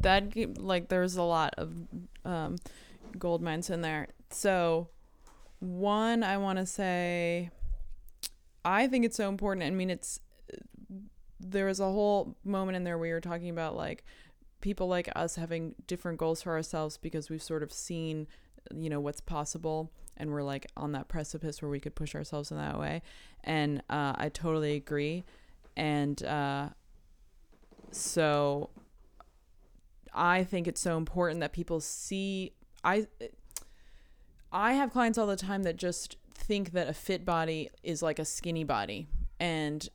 that 0.01 0.59
like 0.61 0.89
there's 0.89 1.17
a 1.17 1.23
lot 1.23 1.55
of 1.59 1.75
um, 2.25 2.57
gold 3.19 3.43
mines 3.43 3.71
in 3.71 3.83
there. 3.83 4.09
So 4.31 4.89
one, 5.61 6.23
I 6.23 6.37
want 6.39 6.59
to 6.59 6.67
say, 6.67 7.51
I 8.65 8.87
think 8.87 9.05
it's 9.05 9.17
so 9.17 9.29
important. 9.29 9.65
I 9.65 9.71
mean, 9.71 9.91
it's 9.91 10.21
there 11.41 11.67
was 11.67 11.81
a 11.81 11.85
whole 11.85 12.37
moment 12.45 12.77
in 12.77 12.85
there 12.85 12.99
where 12.99 13.09
you 13.09 13.15
were 13.15 13.21
talking 13.21 13.51
about 13.51 13.77
like 13.77 14.05
people 14.61 14.89
like 14.89 15.09
us 15.15 15.37
having 15.37 15.75
different 15.87 16.19
goals 16.19 16.43
for 16.43 16.53
ourselves 16.53 16.97
because 16.97 17.31
we've 17.31 17.43
sort 17.43 17.63
of 17.63 17.73
seen 17.73 18.27
you 18.75 18.91
know 18.91 19.01
what's 19.01 19.21
possible 19.21 19.91
and 20.17 20.31
we're 20.31 20.43
like 20.43 20.67
on 20.77 20.93
that 20.93 21.09
precipice 21.09 21.63
where 21.63 21.71
we 21.71 21.81
could 21.81 21.95
push 21.95 22.15
ourselves 22.15 22.51
in 22.51 22.57
that 22.57 22.79
way 22.79 23.01
and 23.45 23.83
uh, 23.89 24.13
i 24.17 24.29
totally 24.29 24.75
agree 24.75 25.25
and 25.77 26.25
uh, 26.25 26.69
so 27.93 28.69
i 30.13 30.43
think 30.43 30.67
it's 30.67 30.81
so 30.81 30.97
important 30.97 31.41
that 31.41 31.53
people 31.53 31.81
see 31.81 32.53
i 32.85 33.07
i 34.53 34.73
have 34.73 34.93
clients 34.93 35.19
all 35.19 35.27
the 35.27 35.37
time 35.37 35.63
that 35.63 35.77
just 35.77 36.17
think 36.33 36.73
that 36.73 36.89
a 36.89 36.93
fit 36.93 37.25
body 37.25 37.69
is 37.83 38.03
like 38.03 38.19
a 38.19 38.25
skinny 38.25 38.65
body 38.65 39.09
and 39.41 39.89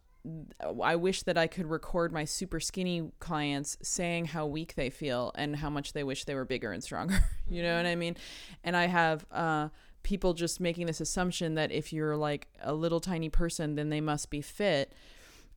I 0.81 0.95
wish 0.95 1.24
that 1.24 1.38
I 1.38 1.48
could 1.48 1.65
record 1.69 2.13
my 2.13 2.24
super 2.24 2.62
skinny 2.62 3.12
clients 3.19 3.77
saying 3.81 4.25
how 4.27 4.45
weak 4.45 4.75
they 4.75 4.89
feel 4.89 5.33
and 5.36 5.57
how 5.57 5.69
much 5.69 5.91
they 5.91 6.03
wish 6.03 6.24
they 6.24 6.33
were 6.33 6.45
bigger 6.45 6.72
and 6.72 6.81
stronger. 6.81 7.19
you 7.50 7.62
know 7.62 7.75
what 7.75 7.86
I 7.86 7.95
mean? 7.95 8.15
And 8.63 8.77
I 8.77 8.88
have 8.88 9.25
uh, 9.31 9.67
people 10.01 10.33
just 10.33 10.62
making 10.62 10.86
this 10.86 11.01
assumption 11.01 11.55
that 11.55 11.74
if 11.74 11.91
you're 11.91 12.15
like 12.15 12.48
a 12.62 12.74
little 12.74 13.01
tiny 13.01 13.27
person, 13.27 13.75
then 13.75 13.89
they 13.89 14.00
must 14.00 14.29
be 14.29 14.41
fit. 14.41 14.93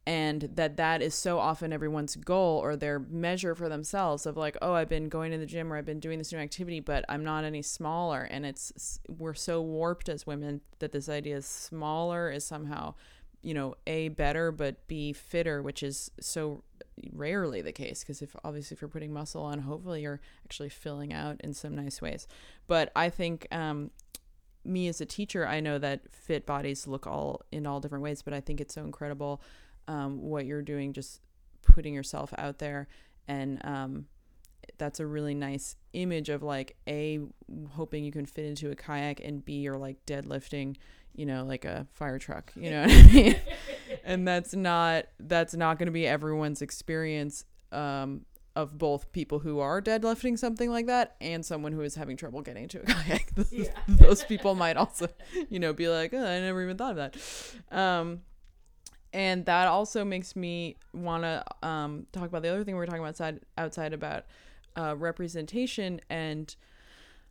And 0.07 0.43
that 0.55 0.77
that 0.77 1.03
is 1.03 1.17
so 1.17 1.41
often 1.41 1.73
everyone's 1.73 2.15
goal 2.15 2.61
or 2.61 2.77
their 2.77 3.01
measure 3.01 3.57
for 3.57 3.69
themselves 3.69 4.25
of 4.25 4.37
like, 4.37 4.57
oh, 4.63 4.73
I've 4.75 4.89
been 4.89 5.09
going 5.09 5.33
to 5.33 5.39
the 5.39 5.47
gym 5.47 5.73
or 5.73 5.77
I've 5.77 5.85
been 5.85 5.99
doing 5.99 6.19
this 6.19 6.33
new 6.33 6.39
activity, 6.39 6.79
but 6.79 7.05
I'm 7.09 7.25
not 7.25 7.43
any 7.43 7.63
smaller. 7.63 8.23
And 8.23 8.47
it's 8.47 9.01
we're 9.09 9.35
so 9.35 9.61
warped 9.61 10.09
as 10.09 10.25
women 10.25 10.61
that 10.79 10.93
this 10.93 11.09
idea 11.09 11.39
is 11.39 11.47
smaller 11.47 12.31
is 12.31 12.45
somehow 12.45 12.95
you 13.47 13.55
know 13.55 13.77
a 13.87 14.09
better 14.09 14.51
but 14.51 14.89
b 14.89 15.13
fitter 15.13 15.63
which 15.63 15.83
is 15.83 16.11
so 16.21 16.65
rarely 17.13 17.63
the 17.63 17.73
case 17.73 18.01
because 18.01 18.21
if 18.21 18.35
obviously 18.43 18.75
if 18.75 18.81
you're 18.81 18.89
putting 18.89 19.13
muscle 19.13 19.43
on 19.43 19.61
hopefully 19.61 20.03
you're 20.03 20.21
actually 20.45 20.69
filling 20.69 21.13
out 21.13 21.41
in 21.45 21.55
some 21.55 21.75
nice 21.75 22.03
ways 22.03 22.27
but 22.67 22.91
i 22.97 23.09
think 23.09 23.47
um, 23.53 23.91
me 24.65 24.89
as 24.89 25.01
a 25.01 25.07
teacher 25.07 25.47
i 25.47 25.61
know 25.61 25.79
that 25.79 26.01
fit 26.11 26.45
bodies 26.45 26.89
look 26.89 27.07
all 27.07 27.43
in 27.53 27.67
all 27.67 27.79
different 27.79 28.03
ways 28.03 28.21
but 28.21 28.35
i 28.35 28.41
think 28.41 28.61
it's 28.61 28.75
so 28.75 28.83
incredible 28.83 29.41
um, 29.89 30.21
what 30.21 30.47
you're 30.47 30.63
doing 30.63 30.93
just 30.93 31.21
putting 31.63 31.95
yourself 31.95 32.33
out 32.39 32.59
there 32.59 32.89
and 33.29 33.65
um, 33.65 34.07
that's 34.79 35.01
a 35.01 35.07
really 35.07 35.35
nice 35.35 35.77
image 35.93 36.29
of 36.29 36.43
like 36.43 36.77
a 36.89 37.21
hoping 37.71 38.05
you 38.05 38.13
can 38.13 38.27
fit 38.27 38.45
into 38.45 38.71
a 38.71 38.77
kayak 38.77 39.21
and 39.21 39.45
b 39.45 39.55
you're 39.55 39.79
like 39.79 40.05
deadlifting 40.07 40.77
you 41.17 41.25
know, 41.25 41.45
like 41.45 41.65
a 41.65 41.87
fire 41.95 42.19
truck, 42.19 42.53
you 42.55 42.71
know 42.71 42.83
what 42.83 42.91
I 42.91 43.03
mean? 43.13 43.37
and 44.05 44.29
that's 44.29 44.55
not 44.55 45.07
that's 45.19 45.55
not 45.55 45.79
going 45.79 45.87
to 45.87 45.93
be 45.93 46.07
everyone's 46.07 46.63
experience 46.63 47.45
um, 47.73 48.27
of 48.55 48.79
both 48.79 49.11
people 49.13 49.39
who 49.39 49.59
are 49.59 49.81
deadlifting 49.81 50.39
something 50.39 50.71
like 50.71 50.87
that 50.87 51.17
and 51.21 51.45
someone 51.45 51.73
who 51.73 51.81
is 51.81 51.95
having 51.95 52.17
trouble 52.17 52.43
getting 52.43 52.65
into 52.65 52.81
a 52.81 52.85
kayak. 52.85 53.33
Yeah. 53.51 53.71
Those 53.89 54.25
people 54.25 54.55
might 54.55 54.77
also, 54.77 55.09
you 55.49 55.59
know, 55.59 55.73
be 55.73 55.89
like, 55.89 56.13
oh, 56.13 56.25
I 56.25 56.41
never 56.41 56.63
even 56.63 56.77
thought 56.77 56.97
of 56.99 57.13
that. 57.13 57.77
Um, 57.77 58.21
and 59.13 59.45
that 59.47 59.69
also 59.69 60.05
makes 60.05 60.37
me 60.37 60.77
want 60.93 61.23
to 61.23 61.45
um, 61.67 62.07
talk 62.13 62.25
about 62.25 62.43
the 62.43 62.49
other 62.49 62.65
thing 62.65 62.75
we 62.75 62.79
were 62.79 62.87
talking 62.87 63.01
about 63.01 63.11
outside, 63.11 63.41
outside 63.57 63.93
about 63.93 64.25
uh, 64.77 64.95
representation 64.97 66.01
and 66.11 66.55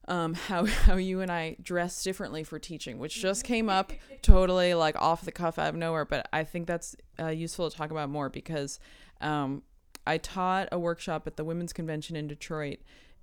um, 0.07 0.33
how 0.47 0.65
how 0.65 0.95
you 0.95 1.21
and 1.21 1.31
I 1.31 1.57
dress 1.61 2.03
differently 2.03 2.43
for 2.43 2.59
teaching, 2.59 2.99
which 2.99 3.21
just 3.21 3.43
came 3.43 3.69
up 3.69 3.91
totally 4.21 4.73
like 4.73 4.95
off 5.01 5.23
the 5.23 5.31
cuff 5.31 5.59
out 5.59 5.69
of 5.69 5.75
nowhere. 5.75 6.05
But 6.05 6.27
I 6.33 6.43
think 6.43 6.67
that's 6.67 6.95
uh, 7.19 7.27
useful 7.27 7.69
to 7.69 7.75
talk 7.75 7.91
about 7.91 8.09
more 8.09 8.29
because 8.29 8.79
um, 9.21 9.63
I 10.07 10.17
taught 10.17 10.69
a 10.71 10.79
workshop 10.79 11.27
at 11.27 11.37
the 11.37 11.43
Women's 11.43 11.73
Convention 11.73 12.15
in 12.15 12.27
Detroit, 12.27 12.79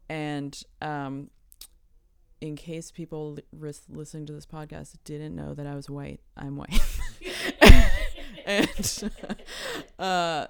and 0.08 0.60
um, 0.80 1.30
in 2.40 2.56
case 2.56 2.90
people 2.90 3.38
li- 3.52 3.72
listening 3.88 4.26
to 4.26 4.32
this 4.32 4.46
podcast 4.46 4.96
didn't 5.04 5.34
know 5.34 5.54
that 5.54 5.66
I 5.66 5.74
was 5.74 5.88
white, 5.88 6.20
I'm 6.36 6.56
white, 6.56 6.70
and 8.46 9.10
uh, 9.98 10.46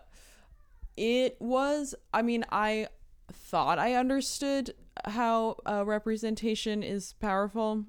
it 0.96 1.36
was. 1.40 1.94
I 2.12 2.22
mean, 2.22 2.44
I 2.50 2.88
thought 3.32 3.78
I 3.78 3.94
understood 3.94 4.74
how 5.04 5.56
uh, 5.66 5.84
representation 5.84 6.82
is 6.82 7.14
powerful, 7.14 7.84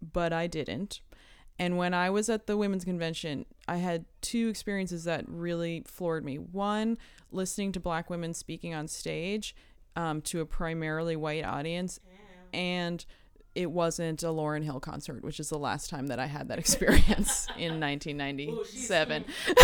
but 0.00 0.32
I 0.32 0.46
didn't. 0.46 1.00
And 1.58 1.78
when 1.78 1.94
I 1.94 2.10
was 2.10 2.28
at 2.28 2.46
the 2.46 2.56
women's 2.56 2.84
convention, 2.84 3.46
I 3.66 3.76
had 3.76 4.04
two 4.20 4.48
experiences 4.48 5.04
that 5.04 5.24
really 5.26 5.82
floored 5.86 6.24
me. 6.24 6.36
One, 6.36 6.98
listening 7.32 7.72
to 7.72 7.80
black 7.80 8.10
women 8.10 8.34
speaking 8.34 8.74
on 8.74 8.88
stage 8.88 9.56
um, 9.96 10.20
to 10.22 10.40
a 10.40 10.46
primarily 10.46 11.16
white 11.16 11.44
audience, 11.44 11.98
and 12.52 13.04
it 13.56 13.70
wasn't 13.70 14.22
a 14.22 14.26
Lauryn 14.26 14.62
Hill 14.62 14.80
concert, 14.80 15.24
which 15.24 15.40
is 15.40 15.48
the 15.48 15.58
last 15.58 15.88
time 15.88 16.08
that 16.08 16.18
I 16.18 16.26
had 16.26 16.48
that 16.48 16.58
experience 16.58 17.46
in 17.56 17.80
1997. 17.80 19.24
Ooh, 19.24 19.54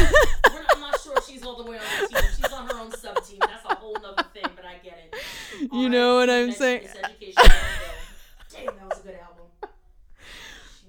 I'm 0.74 0.81
not 0.81 0.98
sure 0.98 1.14
she's 1.28 1.44
all 1.44 1.62
the 1.62 1.70
way 1.70 1.76
on 1.76 1.85
the 2.00 2.09
team. 2.09 2.28
She's 2.35 2.52
on 2.52 2.68
her 2.68 2.78
own 2.81 2.90
sub 2.92 3.22
team. 3.24 3.38
That's 3.40 3.64
a 3.66 3.74
whole 3.74 3.96
other 3.98 4.24
thing, 4.33 4.46
but 4.57 4.64
I 4.64 4.78
get 4.83 5.12
it. 5.12 5.70
All 5.70 5.78
you 5.83 5.90
know 5.90 6.16
what 6.16 6.31
I'm 6.31 6.52
saying? 6.52 6.88
Damn, 6.90 8.64
that 8.64 8.88
was 8.88 9.00
a 9.00 9.02
good 9.02 9.18
album. 9.22 9.44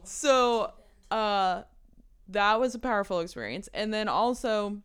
So, 0.06 0.72
uh, 1.12 1.63
that 2.30 2.60
was 2.60 2.76
a 2.76 2.80
powerful 2.80 3.20
experience. 3.20 3.68
And 3.74 3.94
then 3.94 4.08
also, 4.08 4.82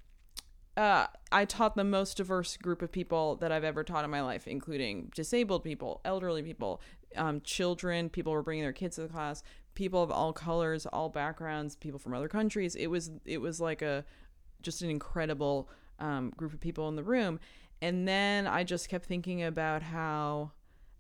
uh, 0.77 1.07
I 1.33 1.45
taught 1.45 1.75
the 1.75 1.85
most 1.85 2.17
diverse 2.17 2.57
group 2.57 2.83
of 2.83 2.91
people 2.91 3.37
that 3.37 3.51
I've 3.53 3.65
ever 3.65 3.85
taught 3.85 4.05
in 4.05 4.11
my 4.11 4.23
life, 4.23 4.47
including 4.47 5.11
disabled 5.15 5.65
people, 5.65 6.01
elderly 6.05 6.43
people, 6.43 6.81
um, 7.17 7.41
children. 7.43 8.09
People 8.09 8.33
were 8.33 8.43
bringing 8.43 8.65
their 8.65 8.73
kids 8.73 8.97
to 8.97 9.03
the 9.03 9.09
class. 9.09 9.43
People 9.75 10.03
of 10.03 10.11
all 10.11 10.33
colors, 10.33 10.87
all 10.87 11.09
backgrounds, 11.09 11.77
people 11.77 11.99
from 11.99 12.15
other 12.15 12.29
countries. 12.29 12.75
It 12.75 12.89
was 12.89 13.11
it 13.25 13.39
was 13.39 13.61
like 13.61 13.83
a 13.83 14.05
just 14.61 14.83
an 14.83 14.91
incredible 14.91 15.69
um, 15.99 16.31
group 16.37 16.53
of 16.53 16.61
people 16.61 16.89
in 16.89 16.97
the 16.97 17.05
room. 17.05 17.39
And 17.81 18.09
then 18.09 18.47
I 18.47 18.65
just 18.65 18.89
kept 18.89 19.07
thinking 19.07 19.45
about 19.45 19.83
how 19.83 20.51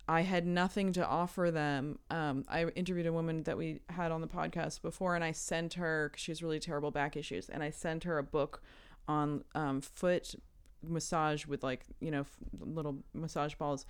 I 0.07 0.23
had 0.23 0.47
nothing 0.47 0.93
to 0.95 1.07
offer 1.07 1.51
them. 1.51 1.99
Um, 2.09 2.45
I 2.49 2.65
interviewed 2.65 3.07
a 3.07 3.13
woman 3.13 3.43
that 3.43 3.59
we 3.59 3.81
had 3.91 4.11
on 4.11 4.21
the 4.21 4.29
podcast 4.29 4.81
before, 4.81 5.15
and 5.15 5.23
I 5.23 5.33
sent 5.33 5.75
her, 5.75 6.09
because 6.09 6.23
she 6.23 6.31
has 6.31 6.43
really 6.43 6.61
terrible 6.61 6.91
back 6.91 7.17
issues, 7.17 7.49
and 7.49 7.63
I 7.63 7.71
sent 7.71 8.05
her 8.05 8.17
a 8.17 8.23
book 8.23 8.63
on 9.07 9.45
um, 9.55 9.81
foot 9.81 10.35
massage 10.83 11.47
with 11.47 11.63
like, 11.63 11.85
you 12.01 12.11
know, 12.11 12.25
little 12.59 12.99
massage 13.13 13.55
balls 13.57 13.85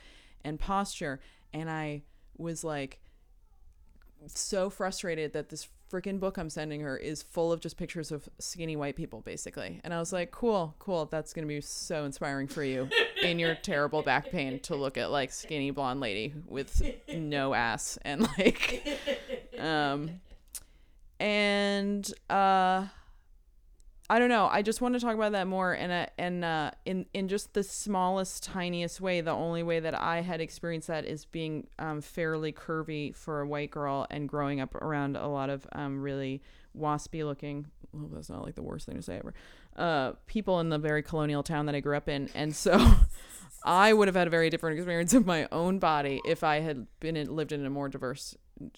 and 0.44 0.59
posture. 0.59 1.20
And 1.53 1.71
I 1.71 2.03
was 2.37 2.65
like, 2.65 3.01
so 4.27 4.69
frustrated 4.71 5.33
that 5.33 5.49
this 5.49 5.69
freaking 5.91 6.21
book 6.21 6.37
I'm 6.37 6.51
sending 6.51 6.81
her 6.83 6.97
is 6.97 7.23
full 7.23 7.53
of 7.53 7.61
just 7.61 7.77
pictures 7.77 8.13
of 8.13 8.29
skinny 8.39 8.77
white 8.77 8.97
people, 8.97 9.21
basically. 9.21 9.81
And 9.85 9.95
I 9.95 9.99
was 9.99 10.13
like, 10.13 10.31
cool, 10.31 10.75
cool. 10.79 11.07
That's 11.07 11.33
going 11.33 11.47
to 11.47 11.49
be 11.49 11.61
so 11.61 12.05
inspiring 12.05 12.49
for 12.49 12.63
you 12.63 12.89
in 13.23 13.39
your 13.39 13.55
terrible 13.55 14.03
back 14.03 14.31
pain 14.31 14.61
to 14.61 14.77
look 14.77 14.99
at 14.99 15.11
like 15.11 15.33
skinny 15.33 15.71
blonde 15.71 16.01
lady 16.01 16.35
with 16.47 16.83
no 17.09 17.55
ass 17.55 17.99
and 18.03 18.23
like, 18.39 18.87
um, 19.59 20.21
and, 21.19 22.13
uh, 22.29 22.87
I 24.11 24.18
don't 24.18 24.31
know. 24.31 24.49
I 24.51 24.62
just 24.62 24.81
want 24.81 24.94
to 24.94 25.01
talk 25.01 25.14
about 25.14 25.33
that 25.33 25.47
more 25.47 25.75
and 25.75 25.92
uh, 25.92 26.07
and 26.16 26.44
uh, 26.44 26.71
in 26.87 27.05
in 27.12 27.29
just 27.29 27.53
the 27.53 27.62
smallest, 27.62 28.42
tiniest 28.42 29.01
way. 29.03 29.21
The 29.21 29.33
only 29.33 29.62
way 29.62 29.81
that 29.81 29.99
I 29.99 30.23
had 30.23 30.40
experienced 30.40 30.88
that 30.88 31.05
is 31.05 31.27
being 31.27 31.66
um, 31.79 32.01
fairly 32.01 32.53
curvy 32.53 33.14
for 33.14 33.42
a 33.42 33.47
white 33.47 33.71
girl 33.71 34.07
and 34.11 34.27
growing 34.27 34.61
up 34.61 34.75
around 34.75 35.16
a 35.16 35.29
lot 35.29 35.51
of 35.51 35.66
um, 35.73 36.01
really 36.01 36.42
waspy 36.77 37.23
looking. 37.25 37.66
Well, 37.92 38.09
that's 38.12 38.31
not 38.31 38.44
like 38.44 38.55
the 38.55 38.62
worst 38.62 38.87
thing 38.87 38.97
to 38.97 39.03
say 39.03 39.18
ever. 39.18 39.35
Uh, 39.77 40.12
people 40.27 40.59
in 40.61 40.71
the 40.71 40.79
very 40.79 41.03
colonial 41.03 41.42
town 41.42 41.66
that 41.66 41.75
I 41.75 41.81
grew 41.81 41.97
up 41.97 42.09
in, 42.09 42.31
and 42.35 42.57
so 42.57 42.79
I 43.64 43.92
would 43.92 44.09
have 44.09 44.16
had 44.16 44.27
a 44.27 44.31
very 44.31 44.49
different 44.49 44.79
experience 44.79 45.12
of 45.12 45.27
my 45.27 45.47
own 45.53 45.79
body 45.79 46.23
if 46.25 46.42
I 46.42 46.61
had 46.61 46.87
been 47.01 47.16
in, 47.16 47.35
lived 47.37 47.53
in 47.53 47.64
a 47.66 47.71
more 47.71 47.90
diverse 47.90 48.37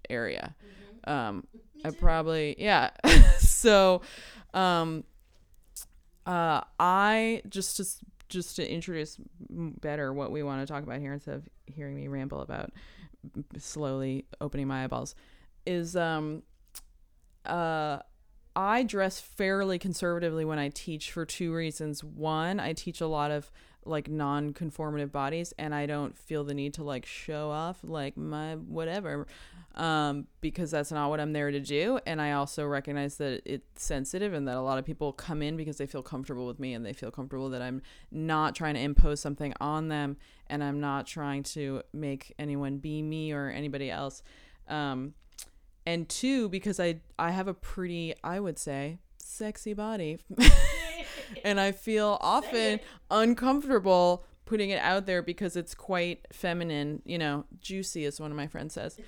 area. 0.09 0.57
Mm-hmm. 1.07 1.11
Um, 1.11 1.47
I 1.85 1.91
probably 1.91 2.57
yeah. 2.59 2.91
so 3.39 4.03
um 4.53 5.05
uh, 6.27 6.63
I 6.79 7.43
just 7.49 7.77
to 7.77 7.87
just 8.29 8.57
to 8.57 8.71
introduce 8.71 9.17
better 9.51 10.13
what 10.13 10.31
we 10.31 10.43
want 10.43 10.67
to 10.67 10.73
talk 10.73 10.83
about 10.85 11.01
here 11.01 11.13
instead 11.13 11.35
of 11.35 11.49
hearing 11.67 11.97
me 11.97 12.07
ramble 12.09 12.41
about 12.41 12.71
slowly 13.59 14.25
opening 14.41 14.69
my 14.69 14.85
eyeballs 14.85 15.15
is 15.67 15.97
um 15.97 16.43
uh 17.45 17.99
I 18.57 18.83
dress 18.83 19.21
fairly 19.21 19.79
conservatively 19.79 20.45
when 20.45 20.59
I 20.59 20.71
teach 20.71 21.13
for 21.13 21.25
two 21.25 21.55
reasons. 21.55 22.03
One, 22.03 22.59
I 22.59 22.73
teach 22.73 23.01
a 23.01 23.07
lot 23.07 23.31
of 23.31 23.51
like 23.85 24.09
non-conformative 24.09 25.11
bodies 25.11 25.55
and 25.59 25.75
I 25.75 25.87
don't 25.87 26.17
feel 26.19 26.45
the 26.45 26.55
need 26.55 26.75
to 26.75 26.85
like 26.85 27.07
show 27.07 27.51
off 27.51 27.79
like 27.83 28.17
my 28.17 28.57
whatever 28.57 29.27
um 29.75 30.27
because 30.41 30.71
that's 30.71 30.93
not 30.93 31.09
what 31.09 31.21
I'm 31.21 31.33
there 31.33 31.51
to 31.51 31.61
do. 31.61 31.99
And 32.07 32.21
I 32.21 32.33
also 32.33 32.67
recognize 32.67 33.17
that 33.17 33.43
it's 33.47 33.83
sensitive 33.83 34.33
and 34.33 34.47
that 34.49 34.57
a 34.57 34.61
lot 34.61 34.79
of 34.79 34.85
people 34.85 35.13
come 35.13 35.43
in 35.43 35.57
because 35.57 35.79
they 35.79 35.87
feel 35.87 36.03
comfortable 36.03 36.47
with 36.47 36.59
me 36.59 36.75
and 36.75 36.85
they 36.85 36.93
feel 36.93 37.11
comfortable 37.11 37.49
that 37.51 37.63
I'm 37.63 37.83
not 38.11 38.55
trying 38.55 38.75
to 38.75 38.81
impose 38.81 39.21
something 39.21 39.55
on 39.61 39.89
them 39.89 40.17
and 40.49 40.63
I'm 40.63 40.81
not 40.81 41.07
trying 41.07 41.43
to 41.45 41.83
make 41.93 42.35
anyone 42.39 42.79
be 42.79 43.01
me 43.03 43.33
or 43.33 43.49
anybody 43.49 43.91
else. 43.91 44.23
Um 44.69 45.15
and 45.87 46.09
two 46.09 46.49
because 46.49 46.79
I 46.79 47.01
I 47.19 47.31
have 47.31 47.49
a 47.49 47.55
pretty 47.55 48.15
I 48.23 48.41
would 48.41 48.59
say 48.59 48.99
sexy 49.19 49.73
body 49.73 50.19
and 51.45 51.61
I 51.61 51.73
feel 51.73 52.19
often 52.21 52.81
uncomfortable 53.11 54.25
putting 54.45 54.71
it 54.71 54.81
out 54.83 55.07
there 55.07 55.23
because 55.23 55.57
it's 55.57 55.77
quite 55.77 56.27
feminine, 56.33 57.01
you 57.05 57.19
know, 57.19 57.45
juicy 57.61 58.05
as 58.05 58.21
one 58.21 58.33
of 58.33 58.37
my 58.37 58.49
friends 58.49 58.75
says. 58.75 58.99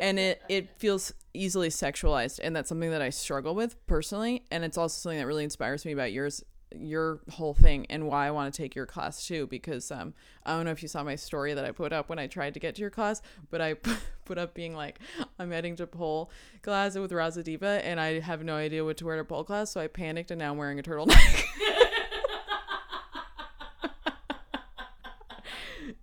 And 0.00 0.18
it 0.18 0.42
it 0.48 0.70
feels 0.78 1.12
easily 1.34 1.68
sexualized. 1.68 2.40
And 2.42 2.56
that's 2.56 2.68
something 2.68 2.90
that 2.90 3.02
I 3.02 3.10
struggle 3.10 3.54
with 3.54 3.76
personally. 3.86 4.44
And 4.50 4.64
it's 4.64 4.78
also 4.78 4.98
something 4.98 5.18
that 5.18 5.26
really 5.26 5.44
inspires 5.44 5.84
me 5.84 5.92
about 5.92 6.12
yours 6.12 6.42
your 6.74 7.20
whole 7.30 7.54
thing 7.54 7.86
and 7.88 8.06
why 8.08 8.26
I 8.26 8.30
want 8.32 8.52
to 8.52 8.62
take 8.62 8.74
your 8.74 8.86
class 8.86 9.26
too 9.26 9.46
because 9.46 9.90
um 9.92 10.14
I 10.44 10.56
don't 10.56 10.64
know 10.64 10.72
if 10.72 10.82
you 10.82 10.88
saw 10.88 11.04
my 11.04 11.14
story 11.14 11.54
that 11.54 11.64
I 11.64 11.70
put 11.70 11.92
up 11.92 12.08
when 12.08 12.18
I 12.18 12.26
tried 12.26 12.54
to 12.54 12.60
get 12.60 12.74
to 12.74 12.80
your 12.80 12.90
class 12.90 13.22
but 13.50 13.60
I 13.60 13.74
put 14.24 14.36
up 14.38 14.52
being 14.52 14.74
like 14.74 14.98
I'm 15.38 15.52
heading 15.52 15.76
to 15.76 15.86
pole 15.86 16.30
class 16.62 16.96
with 16.96 17.12
Roz 17.12 17.36
the 17.36 17.44
Diva 17.44 17.84
and 17.84 18.00
I 18.00 18.18
have 18.20 18.42
no 18.42 18.56
idea 18.56 18.84
what 18.84 18.96
to 18.98 19.04
wear 19.04 19.16
to 19.16 19.24
pole 19.24 19.44
class 19.44 19.70
so 19.70 19.80
I 19.80 19.86
panicked 19.86 20.32
and 20.32 20.40
now 20.40 20.50
I'm 20.50 20.58
wearing 20.58 20.80
a 20.80 20.82
turtleneck 20.82 21.44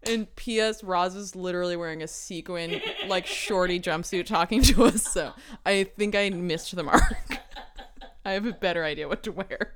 and 0.03 0.33
P.S. 0.35 0.83
Roz 0.83 1.15
is 1.15 1.35
literally 1.35 1.75
wearing 1.75 2.01
a 2.01 2.07
sequin 2.07 2.81
like 3.07 3.25
shorty 3.25 3.81
jumpsuit 3.81 4.25
talking 4.25 4.61
to 4.63 4.85
us 4.85 5.03
so 5.03 5.33
I 5.65 5.83
think 5.83 6.15
I 6.15 6.29
missed 6.29 6.73
the 6.73 6.83
mark 6.83 7.37
I 8.25 8.31
have 8.31 8.45
a 8.45 8.53
better 8.53 8.85
idea 8.85 9.09
what 9.09 9.23
to 9.23 9.33
wear 9.33 9.75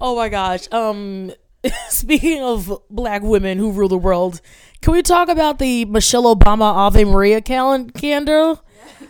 Oh 0.00 0.16
my 0.16 0.28
gosh. 0.28 0.70
Um 0.72 1.32
speaking 1.88 2.42
of 2.42 2.72
black 2.88 3.22
women 3.22 3.58
who 3.58 3.70
rule 3.70 3.88
the 3.88 3.98
world, 3.98 4.40
can 4.80 4.92
we 4.94 5.02
talk 5.02 5.28
about 5.28 5.58
the 5.58 5.84
Michelle 5.84 6.34
Obama 6.34 6.62
Ave 6.74 7.04
Maria 7.04 7.40
cal- 7.40 7.84
candle? 7.90 8.64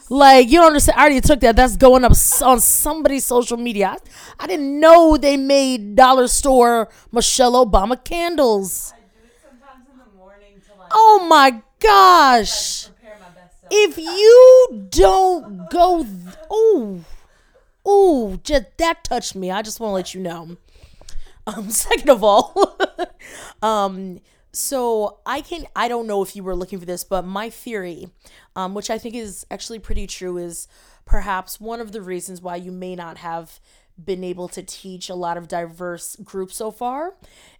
Like 0.08 0.48
you 0.48 0.58
don't 0.58 0.68
understand. 0.68 0.98
I 0.98 1.02
already 1.02 1.20
took 1.20 1.40
that. 1.40 1.54
That's 1.54 1.76
going 1.76 2.04
up 2.04 2.12
on 2.42 2.60
somebody's 2.60 3.24
social 3.24 3.56
media. 3.56 3.96
I, 3.96 4.44
I 4.44 4.46
didn't 4.48 4.80
know 4.80 5.16
they 5.16 5.36
made 5.36 5.94
dollar 5.94 6.26
store 6.26 6.88
Michelle 7.12 7.64
Obama 7.64 8.02
candles. 8.02 8.92
Oh 10.90 11.26
my 11.28 11.62
gosh! 11.78 12.88
If 13.70 13.96
you 13.96 14.86
don't 14.90 15.70
go, 15.70 16.02
th- 16.02 16.34
oh, 16.50 17.04
oh, 17.86 18.40
just 18.42 18.64
that 18.78 19.04
touched 19.04 19.36
me. 19.36 19.52
I 19.52 19.62
just 19.62 19.78
want 19.78 19.90
to 19.90 19.94
let 19.94 20.14
you 20.14 20.20
know. 20.20 20.56
Um, 21.56 21.70
second 21.70 22.10
of 22.10 22.22
all, 22.22 22.78
um, 23.62 24.20
so 24.52 25.18
I 25.24 25.40
can 25.40 25.66
I 25.76 25.88
don't 25.88 26.06
know 26.06 26.22
if 26.22 26.34
you 26.34 26.42
were 26.42 26.56
looking 26.56 26.78
for 26.78 26.86
this, 26.86 27.04
but 27.04 27.24
my 27.24 27.50
theory, 27.50 28.08
um, 28.56 28.74
which 28.74 28.90
I 28.90 28.98
think 28.98 29.14
is 29.14 29.46
actually 29.50 29.78
pretty 29.78 30.06
true, 30.06 30.36
is 30.36 30.68
perhaps 31.04 31.60
one 31.60 31.80
of 31.80 31.92
the 31.92 32.02
reasons 32.02 32.40
why 32.40 32.56
you 32.56 32.72
may 32.72 32.94
not 32.94 33.18
have 33.18 33.60
been 34.02 34.24
able 34.24 34.48
to 34.48 34.62
teach 34.62 35.08
a 35.10 35.14
lot 35.14 35.36
of 35.36 35.46
diverse 35.46 36.16
groups 36.16 36.56
so 36.56 36.70
far 36.70 37.14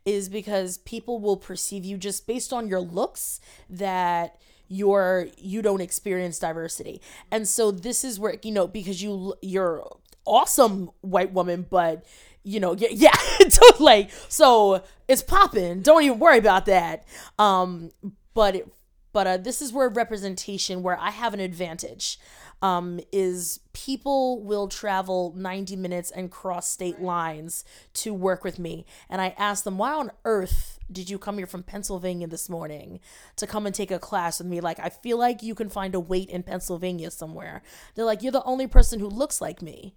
is 0.05 0.29
because 0.29 0.79
people 0.79 1.19
will 1.19 1.37
perceive 1.37 1.85
you 1.85 1.99
just 1.99 2.27
based 2.27 2.53
on 2.53 2.67
your 2.67 2.81
looks 2.81 3.41
that 3.69 4.41
you're 4.69 5.29
you 5.37 5.63
don't 5.63 5.81
experience 5.81 6.39
diversity. 6.39 7.01
And 7.31 7.47
so 7.47 7.71
this 7.71 8.05
is 8.05 8.19
where 8.19 8.37
you 8.43 8.53
know 8.53 8.67
because 8.67 9.03
you 9.03 9.35
you're 9.43 9.85
awesome 10.27 10.91
white 11.01 11.33
woman 11.33 11.67
but 11.69 12.05
you 12.43 12.61
know 12.61 12.75
yeah 12.77 12.89
yeah 12.91 13.17
like 13.81 14.11
so 14.29 14.83
it's 15.09 15.23
popping. 15.23 15.83
Don't 15.83 16.03
even 16.03 16.19
worry 16.19 16.39
about 16.39 16.67
that. 16.67 17.05
Um 17.39 17.91
but 18.35 18.57
it, 18.57 18.73
but 19.13 19.27
uh, 19.27 19.37
this 19.37 19.61
is 19.61 19.73
where 19.73 19.89
representation 19.89 20.83
where 20.83 20.99
i 20.99 21.11
have 21.11 21.35
an 21.35 21.41
advantage 21.41 22.19
um, 22.63 23.01
is 23.11 23.61
people 23.73 24.43
will 24.43 24.69
travel 24.69 25.33
90 25.37 25.77
minutes 25.77 26.11
and 26.11 26.31
cross 26.31 26.69
state 26.69 27.01
lines 27.01 27.65
to 27.95 28.13
work 28.13 28.45
with 28.45 28.59
me. 28.59 28.85
And 29.09 29.21
i 29.21 29.35
ask 29.39 29.65
them 29.65 29.79
why 29.79 29.93
on 29.93 30.11
earth 30.25 30.79
did 30.93 31.09
you 31.09 31.19
come 31.19 31.39
here 31.39 31.47
from 31.47 31.63
pennsylvania 31.63 32.27
this 32.27 32.49
morning 32.49 33.01
to 33.37 33.47
come 33.47 33.65
and 33.65 33.75
take 33.75 33.91
a 33.91 33.99
class 33.99 34.39
with 34.39 34.49
me? 34.49 34.61
Like 34.61 34.79
i 34.79 34.91
feel 34.91 35.19
like 35.19 35.43
you 35.43 35.55
can 35.55 35.71
find 35.71 35.95
a 35.95 36.01
wait 36.01 36.29
in 36.29 36.43
pennsylvania 36.43 37.11
somewhere. 37.11 37.63
They're 37.95 38.05
like 38.05 38.23
you're 38.23 38.33
the 38.33 38.45
only 38.45 38.67
person 38.67 39.01
who 39.01 39.09
looks 39.09 39.41
like 39.41 39.63
me. 39.63 39.95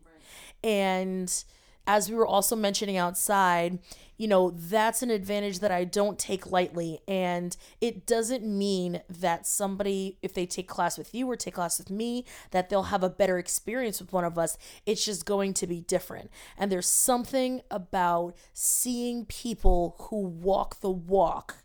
And 0.64 1.44
as 1.86 2.10
we 2.10 2.16
were 2.16 2.28
also 2.28 2.56
mentioning 2.56 2.98
outside, 2.98 3.80
you 4.18 4.28
know, 4.28 4.52
that's 4.52 5.02
an 5.02 5.10
advantage 5.10 5.60
that 5.60 5.72
I 5.72 5.84
don't 5.84 6.18
take 6.18 6.52
lightly. 6.52 7.00
And 7.08 7.56
it 7.82 8.06
doesn't 8.06 8.46
mean 8.46 9.02
that 9.10 9.46
somebody, 9.46 10.18
if 10.22 10.34
they 10.34 10.46
take 10.46 10.68
class 10.68 10.98
with 10.98 11.14
you 11.14 11.30
or 11.30 11.36
take 11.36 11.56
class 11.56 11.78
with 11.78 11.90
me, 11.90 12.26
that 12.52 12.70
they'll 12.70 12.84
have 12.84 13.04
a 13.04 13.10
better 13.10 13.38
experience 13.38 14.00
with 14.00 14.14
one 14.14 14.24
of 14.24 14.38
us. 14.38 14.58
It's 14.86 15.04
just 15.04 15.26
going 15.26 15.54
to 15.56 15.68
be 15.68 15.82
different. 15.82 16.32
And 16.58 16.72
there's 16.72 16.88
something 16.88 17.62
about 17.70 18.36
seeing 18.54 19.26
people 19.26 19.96
who 20.10 20.22
walk 20.22 20.80
the 20.82 20.92
walk 20.92 21.64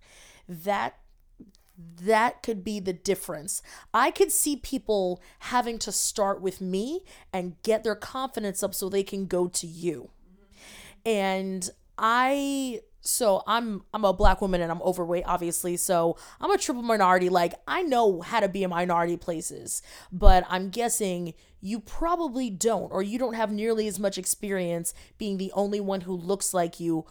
that 0.48 0.98
that 1.78 2.42
could 2.42 2.64
be 2.64 2.80
the 2.80 2.92
difference. 2.92 3.62
I 3.94 4.10
could 4.10 4.32
see 4.32 4.56
people 4.56 5.22
having 5.40 5.78
to 5.80 5.92
start 5.92 6.40
with 6.40 6.60
me 6.60 7.04
and 7.32 7.60
get 7.62 7.84
their 7.84 7.94
confidence 7.94 8.62
up 8.62 8.74
so 8.74 8.88
they 8.88 9.04
can 9.04 9.26
go 9.26 9.48
to 9.48 9.66
you. 9.66 10.10
And 11.06 11.68
I 11.96 12.80
so 13.00 13.42
I'm 13.46 13.84
I'm 13.94 14.04
a 14.04 14.12
black 14.12 14.40
woman 14.40 14.60
and 14.60 14.70
I'm 14.70 14.82
overweight 14.82 15.24
obviously. 15.26 15.76
So 15.76 16.16
I'm 16.40 16.50
a 16.50 16.58
triple 16.58 16.82
minority 16.82 17.28
like 17.28 17.54
I 17.66 17.82
know 17.82 18.20
how 18.20 18.40
to 18.40 18.48
be 18.48 18.64
in 18.64 18.70
minority 18.70 19.16
places, 19.16 19.82
but 20.10 20.44
I'm 20.48 20.70
guessing 20.70 21.34
you 21.60 21.80
probably 21.80 22.50
don't 22.50 22.92
or 22.92 23.02
you 23.02 23.18
don't 23.18 23.34
have 23.34 23.52
nearly 23.52 23.86
as 23.88 23.98
much 23.98 24.18
experience 24.18 24.94
being 25.16 25.38
the 25.38 25.52
only 25.52 25.80
one 25.80 26.02
who 26.02 26.14
looks 26.14 26.52
like 26.52 26.80
you 26.80 27.06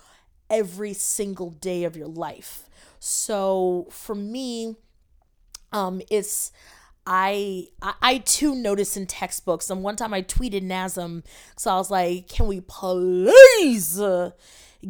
every 0.50 0.94
single 0.94 1.52
day 1.52 1.84
of 1.84 1.96
your 1.96 2.08
life. 2.08 2.70
So 3.00 3.88
for 3.92 4.16
me, 4.16 4.76
um, 5.72 6.02
it's 6.10 6.52
I, 7.06 7.68
I 7.82 7.94
I 8.02 8.18
too 8.20 8.56
noticed 8.56 8.98
in 8.98 9.06
textbooks. 9.08 9.70
And 9.70 9.84
one 9.84 9.96
time 9.96 10.14
I 10.14 10.22
tweeted 10.22 10.64
NASM, 10.64 11.24
so 11.56 11.72
I 11.72 11.78
was 11.78 11.90
like, 11.92 12.28
"Can 12.28 12.48
we 12.48 12.62
please 12.62 14.00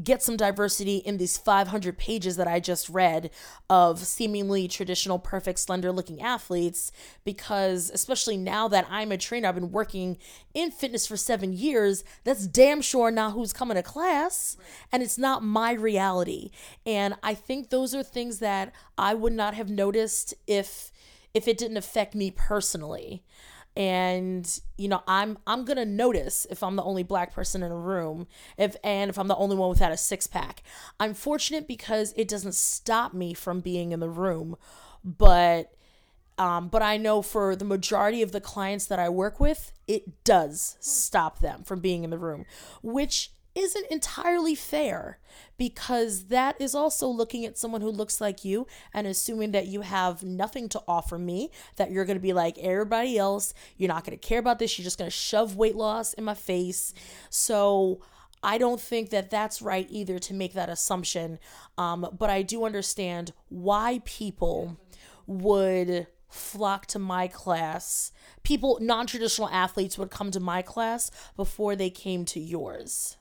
get 0.04 0.22
some 0.22 0.38
diversity 0.38 0.98
in 0.98 1.18
these 1.18 1.38
500 1.38 1.98
pages 1.98 2.36
that 2.38 2.48
I 2.48 2.60
just 2.60 2.90
read 2.90 3.30
of 3.70 4.00
seemingly 4.00 4.68
traditional, 4.68 5.20
perfect, 5.20 5.60
slender-looking 5.60 6.22
athletes?" 6.22 6.92
Because 7.24 7.90
especially 7.94 8.38
now 8.38 8.68
that 8.68 8.88
I'm 8.90 9.12
a 9.12 9.18
trainer, 9.18 9.48
I've 9.48 9.56
been 9.56 9.72
working 9.72 10.18
in 10.54 10.72
fitness 10.72 11.08
for 11.08 11.18
seven 11.18 11.54
years. 11.54 12.04
That's 12.24 12.48
damn 12.48 12.82
sure 12.82 13.12
not 13.12 13.34
who's 13.34 13.54
coming 13.54 13.76
to 13.76 13.84
class, 13.84 14.58
and 14.92 15.04
it's 15.04 15.18
not 15.18 15.44
my 15.44 15.72
reality. 15.72 16.52
And 16.86 17.16
I 17.24 17.34
think 17.34 17.70
those 17.70 17.94
are 17.96 18.04
things 18.04 18.40
that 18.40 18.74
I 18.98 19.14
would 19.14 19.34
not 19.34 19.54
have 19.54 19.70
noticed 19.70 20.34
if 20.48 20.92
if 21.34 21.48
it 21.48 21.58
didn't 21.58 21.78
affect 21.78 22.16
me 22.16 22.32
personally 22.32 23.24
and 23.78 24.60
you 24.80 24.88
know 24.88 25.04
i'm 25.08 25.38
i'm 25.46 25.64
gonna 25.64 25.86
notice 25.86 26.48
if 26.50 26.64
i'm 26.64 26.76
the 26.76 26.84
only 26.84 27.04
black 27.04 27.32
person 27.32 27.62
in 27.62 27.72
a 27.72 27.78
room 27.78 28.26
if 28.58 28.76
and 28.84 29.10
if 29.10 29.20
i'm 29.20 29.28
the 29.28 29.36
only 29.36 29.56
one 29.56 29.70
without 29.70 29.92
a 29.92 29.98
six-pack 29.98 30.64
i'm 31.00 31.14
fortunate 31.14 31.68
because 31.68 32.12
it 32.18 32.28
doesn't 32.28 32.56
stop 32.56 33.14
me 33.14 33.36
from 33.36 33.62
being 33.62 33.92
in 33.92 34.00
the 34.00 34.10
room 34.10 34.58
but 35.04 35.72
um, 36.40 36.68
but 36.68 36.84
I 36.84 36.98
know 36.98 37.24
for 37.24 37.56
the 37.56 37.66
majority 37.66 38.22
of 38.22 38.32
the 38.32 38.40
clients 38.40 38.86
that 38.86 39.00
I 39.00 39.10
work 39.10 39.40
with, 39.40 39.72
it 39.88 40.24
does 40.24 40.78
stop 40.80 41.40
them 41.40 41.64
from 41.64 41.80
being 41.80 42.04
in 42.04 42.12
the 42.12 42.18
room, 42.20 42.46
which 42.84 43.32
isn't 43.58 43.88
entirely 43.90 44.56
fair 44.56 45.20
because 45.58 46.26
that 46.26 46.60
is 46.62 46.76
also 46.76 47.08
looking 47.08 47.46
at 47.46 47.58
someone 47.58 47.82
who 47.82 47.90
looks 47.90 48.22
like 48.22 48.46
you 48.46 48.68
and 48.94 49.08
assuming 49.08 49.52
that 49.52 49.68
you 49.68 49.82
have 49.82 50.24
nothing 50.24 50.70
to 50.70 50.82
offer 50.88 51.18
me, 51.18 51.50
that 51.78 51.92
you're 51.92 52.06
going 52.06 52.18
to 52.18 52.22
be 52.22 52.34
like 52.34 52.58
everybody 52.60 53.18
else, 53.18 53.54
you're 53.76 53.88
not 53.88 54.06
going 54.06 54.18
to 54.18 54.28
care 54.28 54.40
about 54.40 54.60
this, 54.60 54.78
you're 54.78 54.84
just 54.84 55.00
going 55.00 55.10
to 55.10 55.16
shove 55.16 55.56
weight 55.56 55.76
loss 55.76 56.14
in 56.14 56.24
my 56.24 56.36
face. 56.36 56.94
So, 57.30 58.02
I 58.44 58.60
don't 58.60 58.80
think 58.80 59.10
that 59.10 59.32
that's 59.32 59.64
right 59.64 59.88
either 59.90 60.20
to 60.20 60.34
make 60.34 60.54
that 60.54 60.70
assumption. 60.70 61.40
Um, 61.76 62.08
but 62.18 62.30
I 62.30 62.44
do 62.44 62.66
understand 62.66 63.34
why 63.50 64.02
people 64.06 64.78
would 65.26 66.06
flock 66.30 66.86
to 66.88 67.00
my 67.00 67.28
class. 67.28 68.12
People, 68.44 68.78
non 68.82 69.08
traditional 69.08 69.50
athletes, 69.50 69.98
would 69.98 70.12
come 70.12 70.32
to 70.32 70.40
my 70.40 70.62
class 70.62 71.12
before 71.36 71.76
they 71.76 71.90
came 71.90 72.26
to 72.26 72.40
yours. 72.40 73.17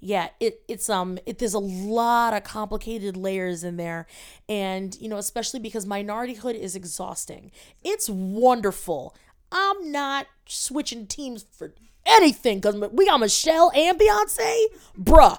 Yeah, 0.00 0.28
it 0.40 0.62
it's 0.68 0.90
um 0.90 1.18
it 1.26 1.38
there's 1.38 1.54
a 1.54 1.58
lot 1.58 2.34
of 2.34 2.44
complicated 2.44 3.16
layers 3.16 3.64
in 3.64 3.76
there, 3.76 4.06
and 4.48 4.96
you 5.00 5.08
know 5.08 5.16
especially 5.16 5.60
because 5.60 5.86
minorityhood 5.86 6.54
is 6.54 6.76
exhausting. 6.76 7.50
It's 7.82 8.08
wonderful. 8.08 9.14
I'm 9.50 9.90
not 9.90 10.26
switching 10.46 11.06
teams 11.06 11.46
for 11.50 11.72
anything 12.04 12.58
because 12.60 12.76
we 12.92 13.06
got 13.06 13.20
Michelle 13.20 13.72
and 13.74 13.98
Beyonce, 13.98 14.64
bruh, 14.98 15.38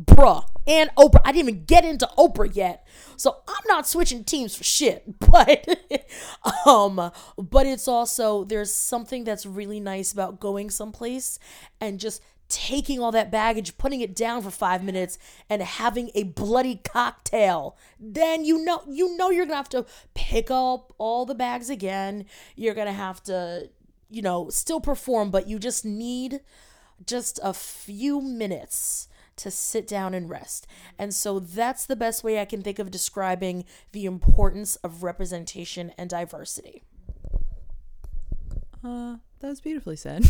bruh, 0.00 0.44
and 0.66 0.90
Oprah. 0.96 1.20
I 1.24 1.32
didn't 1.32 1.48
even 1.48 1.64
get 1.64 1.84
into 1.84 2.08
Oprah 2.18 2.54
yet, 2.54 2.86
so 3.16 3.36
I'm 3.48 3.64
not 3.68 3.86
switching 3.88 4.24
teams 4.24 4.54
for 4.54 4.64
shit. 4.64 5.04
But 5.32 5.66
um, 6.66 7.10
but 7.38 7.66
it's 7.66 7.88
also 7.88 8.44
there's 8.44 8.74
something 8.74 9.24
that's 9.24 9.46
really 9.46 9.80
nice 9.80 10.12
about 10.12 10.40
going 10.40 10.68
someplace 10.68 11.38
and 11.80 11.98
just 11.98 12.20
taking 12.52 13.00
all 13.00 13.10
that 13.12 13.30
baggage, 13.30 13.78
putting 13.78 14.02
it 14.02 14.14
down 14.14 14.42
for 14.42 14.50
five 14.50 14.84
minutes, 14.84 15.18
and 15.48 15.62
having 15.62 16.10
a 16.14 16.24
bloody 16.24 16.76
cocktail, 16.76 17.76
then 17.98 18.44
you 18.44 18.62
know 18.62 18.82
you 18.86 19.16
know 19.16 19.30
you're 19.30 19.46
gonna 19.46 19.56
have 19.56 19.68
to 19.70 19.86
pick 20.14 20.50
up 20.50 20.92
all 20.98 21.24
the 21.24 21.34
bags 21.34 21.70
again. 21.70 22.26
You're 22.54 22.74
gonna 22.74 22.92
have 22.92 23.22
to, 23.24 23.70
you 24.10 24.22
know, 24.22 24.50
still 24.50 24.80
perform, 24.80 25.30
but 25.30 25.48
you 25.48 25.58
just 25.58 25.84
need 25.84 26.40
just 27.04 27.40
a 27.42 27.54
few 27.54 28.20
minutes 28.20 29.08
to 29.36 29.50
sit 29.50 29.88
down 29.88 30.12
and 30.12 30.28
rest. 30.28 30.66
And 30.98 31.14
so 31.14 31.40
that's 31.40 31.86
the 31.86 31.96
best 31.96 32.22
way 32.22 32.38
I 32.38 32.44
can 32.44 32.62
think 32.62 32.78
of 32.78 32.90
describing 32.90 33.64
the 33.92 34.04
importance 34.04 34.76
of 34.76 35.02
representation 35.02 35.92
and 35.96 36.10
diversity. 36.10 36.84
Uh, 38.84 39.16
that 39.40 39.48
was 39.48 39.60
beautifully 39.60 39.96
said. 39.96 40.26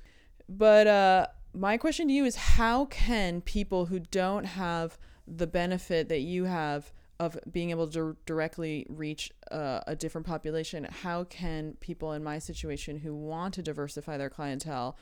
but 0.48 0.86
uh 0.86 1.26
my 1.54 1.76
question 1.76 2.08
to 2.08 2.14
you 2.14 2.24
is 2.24 2.36
how 2.36 2.86
can 2.86 3.40
people 3.40 3.86
who 3.86 3.98
don't 3.98 4.44
have 4.44 4.98
the 5.26 5.46
benefit 5.46 6.08
that 6.08 6.20
you 6.20 6.44
have 6.44 6.92
of 7.20 7.38
being 7.50 7.70
able 7.70 7.86
to 7.86 8.16
directly 8.26 8.86
reach 8.88 9.30
uh, 9.50 9.80
a 9.86 9.94
different 9.94 10.26
population 10.26 10.86
how 10.90 11.24
can 11.24 11.76
people 11.80 12.12
in 12.12 12.24
my 12.24 12.38
situation 12.38 12.98
who 12.98 13.14
want 13.14 13.54
to 13.54 13.62
diversify 13.62 14.16
their 14.16 14.30
clientele 14.30 14.96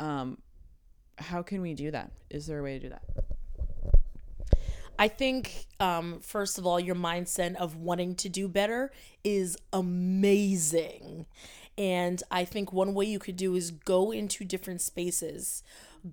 um, 0.00 0.38
how 1.18 1.42
can 1.42 1.62
we 1.62 1.74
do 1.74 1.90
that 1.90 2.10
is 2.30 2.46
there 2.46 2.58
a 2.58 2.62
way 2.62 2.78
to 2.78 2.80
do 2.80 2.88
that 2.88 3.02
I 4.98 5.08
think, 5.08 5.66
um, 5.80 6.20
first 6.20 6.58
of 6.58 6.66
all, 6.66 6.78
your 6.78 6.94
mindset 6.94 7.56
of 7.56 7.74
wanting 7.74 8.14
to 8.16 8.28
do 8.28 8.46
better 8.46 8.92
is 9.24 9.56
amazing. 9.72 11.26
And 11.78 12.22
I 12.30 12.44
think 12.44 12.72
one 12.72 12.94
way 12.94 13.06
you 13.06 13.18
could 13.18 13.36
do 13.36 13.54
is 13.54 13.70
go 13.70 14.10
into 14.10 14.44
different 14.44 14.80
spaces 14.80 15.62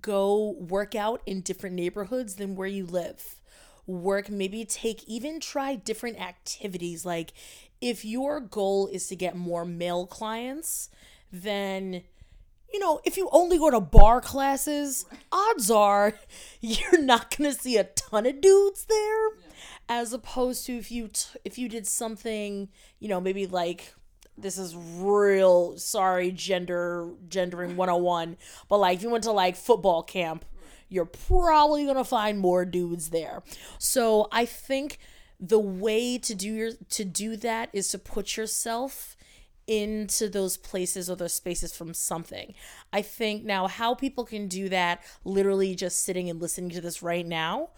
go 0.00 0.56
work 0.58 0.94
out 0.94 1.20
in 1.26 1.40
different 1.40 1.76
neighborhoods 1.76 2.36
than 2.36 2.54
where 2.56 2.68
you 2.68 2.86
live. 2.86 3.36
Work, 3.86 4.30
maybe 4.30 4.64
take, 4.64 5.02
even 5.04 5.40
try 5.40 5.74
different 5.74 6.20
activities. 6.20 7.04
Like 7.04 7.32
if 7.80 8.04
your 8.04 8.40
goal 8.40 8.88
is 8.88 9.08
to 9.08 9.16
get 9.16 9.36
more 9.36 9.64
male 9.64 10.06
clients, 10.06 10.90
then 11.32 12.02
you 12.72 12.78
know, 12.78 13.00
if 13.04 13.16
you 13.16 13.28
only 13.32 13.58
go 13.58 13.68
to 13.68 13.80
barre 13.80 14.20
classes, 14.20 15.04
odds 15.32 15.72
are 15.72 16.14
you're 16.60 17.02
not 17.02 17.36
going 17.36 17.52
to 17.52 17.58
see 17.58 17.76
a 17.76 17.84
ton 17.84 18.26
of 18.26 18.40
dudes 18.40 18.84
there 18.84 19.28
as 19.88 20.12
opposed 20.12 20.66
to 20.66 20.76
if 20.76 20.92
you 20.92 21.08
t- 21.08 21.40
if 21.44 21.58
you 21.58 21.68
did 21.68 21.84
something, 21.84 22.68
you 23.00 23.08
know, 23.08 23.20
maybe 23.20 23.44
like 23.44 23.92
this 24.40 24.58
is 24.58 24.74
real 24.76 25.76
sorry 25.76 26.30
gender 26.30 27.08
gendering 27.28 27.76
101 27.76 28.36
but 28.68 28.78
like 28.78 28.98
if 28.98 29.02
you 29.02 29.10
went 29.10 29.24
to 29.24 29.32
like 29.32 29.56
football 29.56 30.02
camp 30.02 30.44
you're 30.88 31.04
probably 31.04 31.86
gonna 31.86 32.04
find 32.04 32.38
more 32.38 32.64
dudes 32.64 33.10
there 33.10 33.42
so 33.78 34.28
i 34.32 34.44
think 34.44 34.98
the 35.38 35.58
way 35.58 36.18
to 36.18 36.34
do 36.34 36.52
your 36.52 36.72
to 36.90 37.04
do 37.04 37.36
that 37.36 37.70
is 37.72 37.88
to 37.88 37.98
put 37.98 38.36
yourself 38.36 39.16
into 39.66 40.28
those 40.28 40.56
places 40.56 41.08
or 41.08 41.14
those 41.14 41.32
spaces 41.32 41.72
from 41.74 41.94
something. 41.94 42.54
I 42.92 43.02
think 43.02 43.44
now 43.44 43.68
how 43.68 43.94
people 43.94 44.24
can 44.24 44.48
do 44.48 44.68
that 44.68 45.00
literally 45.24 45.76
just 45.76 46.04
sitting 46.04 46.28
and 46.28 46.40
listening 46.40 46.70
to 46.70 46.80
this 46.80 47.04
right 47.04 47.24
now, 47.24 47.70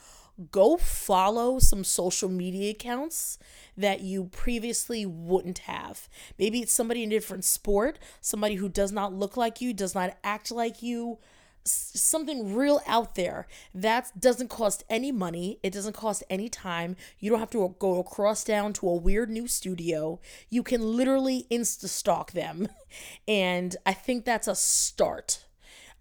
go 0.50 0.76
follow 0.76 1.58
some 1.58 1.84
social 1.84 2.28
media 2.28 2.70
accounts 2.70 3.38
that 3.76 4.00
you 4.00 4.24
previously 4.24 5.06
wouldn't 5.06 5.58
have. 5.58 6.08
Maybe 6.38 6.60
it's 6.60 6.72
somebody 6.72 7.02
in 7.02 7.10
a 7.10 7.14
different 7.14 7.44
sport, 7.44 7.98
somebody 8.20 8.56
who 8.56 8.68
does 8.68 8.92
not 8.92 9.12
look 9.12 9.36
like 9.36 9.60
you, 9.60 9.72
does 9.72 9.94
not 9.94 10.16
act 10.24 10.50
like 10.50 10.82
you, 10.82 11.18
something 11.64 12.54
real 12.54 12.80
out 12.86 13.14
there. 13.14 13.46
That 13.74 14.18
doesn't 14.18 14.48
cost 14.48 14.84
any 14.90 15.12
money. 15.12 15.58
It 15.62 15.72
doesn't 15.72 15.94
cost 15.94 16.24
any 16.28 16.48
time. 16.48 16.96
You 17.18 17.30
don't 17.30 17.40
have 17.40 17.50
to 17.50 17.74
go 17.78 18.00
across 18.00 18.44
down 18.44 18.72
to 18.74 18.88
a 18.88 18.96
weird 18.96 19.30
new 19.30 19.46
studio. 19.46 20.20
You 20.50 20.62
can 20.62 20.96
literally 20.96 21.46
insta 21.50 21.88
stalk 21.88 22.32
them. 22.32 22.68
And 23.26 23.74
i 23.86 23.94
think 23.94 24.26
that's 24.26 24.46
a 24.46 24.54
start 24.54 25.46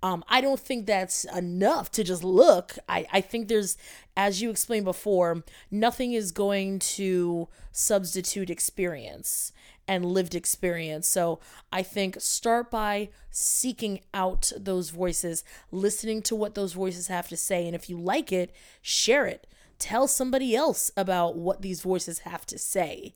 um, 0.04 0.24
I 0.28 0.42
don't 0.42 0.60
think 0.60 0.86
that's 0.86 1.26
enough 1.26 1.92
to 1.92 2.04
just 2.04 2.24
look. 2.24 2.78
I, 2.90 3.06
I 3.12 3.22
think 3.22 3.48
there's, 3.48 3.78
as 4.18 4.42
you 4.42 4.50
explained 4.50 4.86
before, 4.86 5.44
nothing 5.70 6.14
is 6.14 6.32
going 6.32 6.80
to 6.80 7.48
substitute 7.72 8.50
experience 8.50 9.52
and 9.88 10.06
lived 10.06 10.34
experience. 10.34 11.08
So 11.08 11.40
I 11.72 11.84
think 11.84 12.20
start 12.20 12.72
by 12.72 13.10
seeking 13.30 14.02
out 14.14 14.52
those 14.58 14.90
voices, 14.90 15.44
listening 15.72 16.22
to 16.24 16.36
what 16.36 16.56
those 16.56 16.74
voices 16.74 17.08
have 17.08 17.28
to 17.30 17.38
say. 17.38 17.66
And 17.66 17.76
if 17.76 17.90
you 17.90 18.00
like 18.00 18.32
it, 18.32 18.52
share 18.82 19.26
it. 19.26 19.48
Tell 19.78 20.08
somebody 20.08 20.56
else 20.56 20.92
about 20.96 21.36
what 21.36 21.62
these 21.62 21.82
voices 21.82 22.20
have 22.20 22.46
to 22.48 22.58
say. 22.58 23.16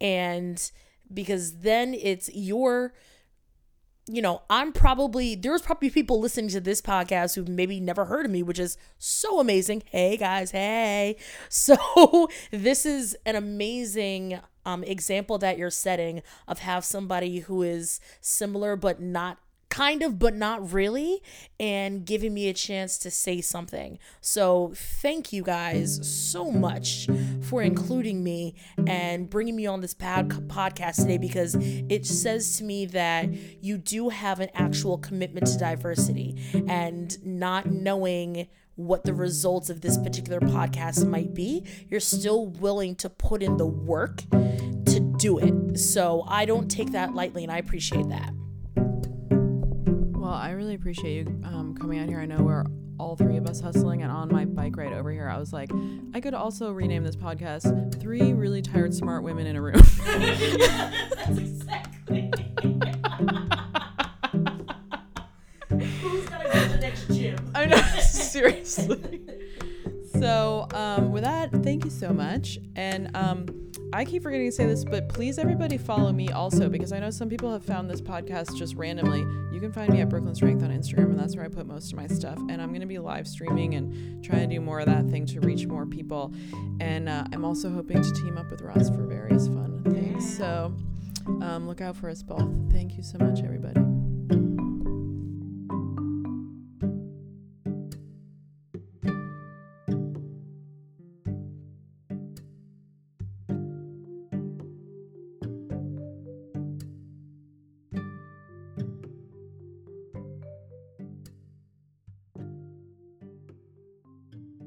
And 0.00 0.70
because 1.12 1.58
then 1.58 1.94
it's 1.94 2.30
your 2.34 2.94
you 4.08 4.20
know, 4.20 4.42
I'm 4.50 4.72
probably 4.72 5.34
there's 5.34 5.62
probably 5.62 5.90
people 5.90 6.20
listening 6.20 6.48
to 6.50 6.60
this 6.60 6.82
podcast 6.82 7.34
who've 7.34 7.48
maybe 7.48 7.78
never 7.80 8.06
heard 8.06 8.26
of 8.26 8.32
me, 8.32 8.42
which 8.42 8.58
is 8.58 8.76
so 8.98 9.38
amazing. 9.38 9.82
Hey 9.86 10.16
guys, 10.16 10.50
hey. 10.50 11.16
So 11.48 12.28
this 12.50 12.84
is 12.84 13.16
an 13.24 13.36
amazing 13.36 14.40
um, 14.64 14.82
example 14.84 15.38
that 15.38 15.58
you're 15.58 15.70
setting 15.70 16.22
of 16.48 16.60
have 16.60 16.84
somebody 16.84 17.40
who 17.40 17.62
is 17.62 18.00
similar 18.20 18.74
but 18.76 19.00
not 19.00 19.38
kind 19.72 20.02
of 20.02 20.18
but 20.18 20.34
not 20.34 20.70
really 20.70 21.22
and 21.58 22.04
giving 22.04 22.34
me 22.34 22.46
a 22.46 22.52
chance 22.52 22.98
to 22.98 23.10
say 23.10 23.40
something 23.40 23.98
so 24.20 24.70
thank 24.76 25.32
you 25.32 25.42
guys 25.42 26.06
so 26.06 26.50
much 26.50 27.08
for 27.40 27.62
including 27.62 28.22
me 28.22 28.54
and 28.86 29.30
bringing 29.30 29.56
me 29.56 29.64
on 29.64 29.80
this 29.80 29.94
pod- 29.94 30.28
podcast 30.46 30.96
today 30.96 31.16
because 31.16 31.56
it 31.88 32.04
says 32.04 32.58
to 32.58 32.64
me 32.64 32.84
that 32.84 33.32
you 33.64 33.78
do 33.78 34.10
have 34.10 34.40
an 34.40 34.50
actual 34.52 34.98
commitment 34.98 35.46
to 35.46 35.56
diversity 35.56 36.36
and 36.68 37.24
not 37.24 37.64
knowing 37.64 38.46
what 38.74 39.04
the 39.04 39.14
results 39.14 39.70
of 39.70 39.80
this 39.80 39.96
particular 39.96 40.40
podcast 40.40 41.06
might 41.06 41.34
be, 41.34 41.64
you're 41.88 42.00
still 42.00 42.46
willing 42.46 42.94
to 42.96 43.08
put 43.08 43.42
in 43.42 43.58
the 43.58 43.66
work 43.66 44.22
to 44.30 45.14
do 45.18 45.38
it. 45.38 45.78
So 45.78 46.24
I 46.26 46.46
don't 46.46 46.70
take 46.70 46.92
that 46.92 47.14
lightly, 47.14 47.42
and 47.42 47.52
I 47.52 47.58
appreciate 47.58 48.08
that. 48.08 48.32
Well, 50.32 50.40
I 50.40 50.52
really 50.52 50.74
appreciate 50.74 51.26
you 51.26 51.40
um, 51.44 51.76
coming 51.78 51.98
out 51.98 52.08
here. 52.08 52.18
I 52.18 52.24
know 52.24 52.38
we're 52.38 52.64
all 52.98 53.16
three 53.16 53.36
of 53.36 53.46
us 53.46 53.60
hustling, 53.60 54.00
and 54.00 54.10
on 54.10 54.32
my 54.32 54.46
bike 54.46 54.78
ride 54.78 54.94
over 54.94 55.12
here, 55.12 55.28
I 55.28 55.36
was 55.36 55.52
like, 55.52 55.70
I 56.14 56.22
could 56.22 56.32
also 56.32 56.72
rename 56.72 57.04
this 57.04 57.16
podcast 57.16 58.00
Three 58.00 58.32
Really 58.32 58.62
Tired 58.62 58.94
Smart 58.94 59.24
Women 59.24 59.46
in 59.46 59.56
a 59.56 59.60
Room. 59.60 59.74
That's 60.06 61.36
exactly. 61.36 62.32
Who's 65.68 66.26
gonna 66.26 66.44
go 66.44 66.62
to 66.62 66.68
the 66.70 66.78
next 66.80 67.08
gym? 67.08 67.36
I 67.54 67.66
know, 67.66 67.82
seriously. 68.00 69.20
So, 70.18 70.66
um, 70.72 71.12
with 71.12 71.24
that, 71.24 71.52
thank 71.62 71.84
you 71.84 71.90
so 71.90 72.10
much. 72.10 72.58
And 72.74 73.14
um, 73.14 73.70
I 73.94 74.04
keep 74.06 74.22
forgetting 74.22 74.48
to 74.48 74.52
say 74.52 74.66
this, 74.66 74.84
but 74.84 75.08
please, 75.08 75.38
everybody, 75.38 75.76
follow 75.76 76.12
me 76.12 76.30
also 76.30 76.70
because 76.70 76.92
I 76.92 76.98
know 76.98 77.10
some 77.10 77.28
people 77.28 77.52
have 77.52 77.62
found 77.62 77.90
this 77.90 78.00
podcast 78.00 78.56
just 78.56 78.74
randomly. 78.74 79.20
You 79.52 79.60
can 79.60 79.70
find 79.70 79.92
me 79.92 80.00
at 80.00 80.08
Brooklyn 80.08 80.34
Strength 80.34 80.62
on 80.62 80.70
Instagram, 80.70 81.10
and 81.10 81.18
that's 81.18 81.36
where 81.36 81.44
I 81.44 81.48
put 81.48 81.66
most 81.66 81.92
of 81.92 81.98
my 81.98 82.06
stuff. 82.06 82.38
And 82.48 82.62
I'm 82.62 82.70
going 82.70 82.80
to 82.80 82.86
be 82.86 82.98
live 82.98 83.28
streaming 83.28 83.74
and 83.74 84.24
trying 84.24 84.48
to 84.48 84.54
do 84.54 84.60
more 84.62 84.80
of 84.80 84.86
that 84.86 85.08
thing 85.10 85.26
to 85.26 85.40
reach 85.40 85.66
more 85.66 85.84
people. 85.84 86.32
And 86.80 87.08
uh, 87.08 87.24
I'm 87.32 87.44
also 87.44 87.68
hoping 87.70 88.02
to 88.02 88.12
team 88.14 88.38
up 88.38 88.50
with 88.50 88.62
Roz 88.62 88.88
for 88.88 89.04
various 89.04 89.48
fun 89.48 89.82
things. 89.84 90.38
So 90.38 90.74
um, 91.26 91.68
look 91.68 91.82
out 91.82 91.96
for 91.96 92.08
us 92.08 92.22
both. 92.22 92.50
Thank 92.72 92.96
you 92.96 93.02
so 93.02 93.18
much, 93.18 93.40
everybody. 93.44 93.91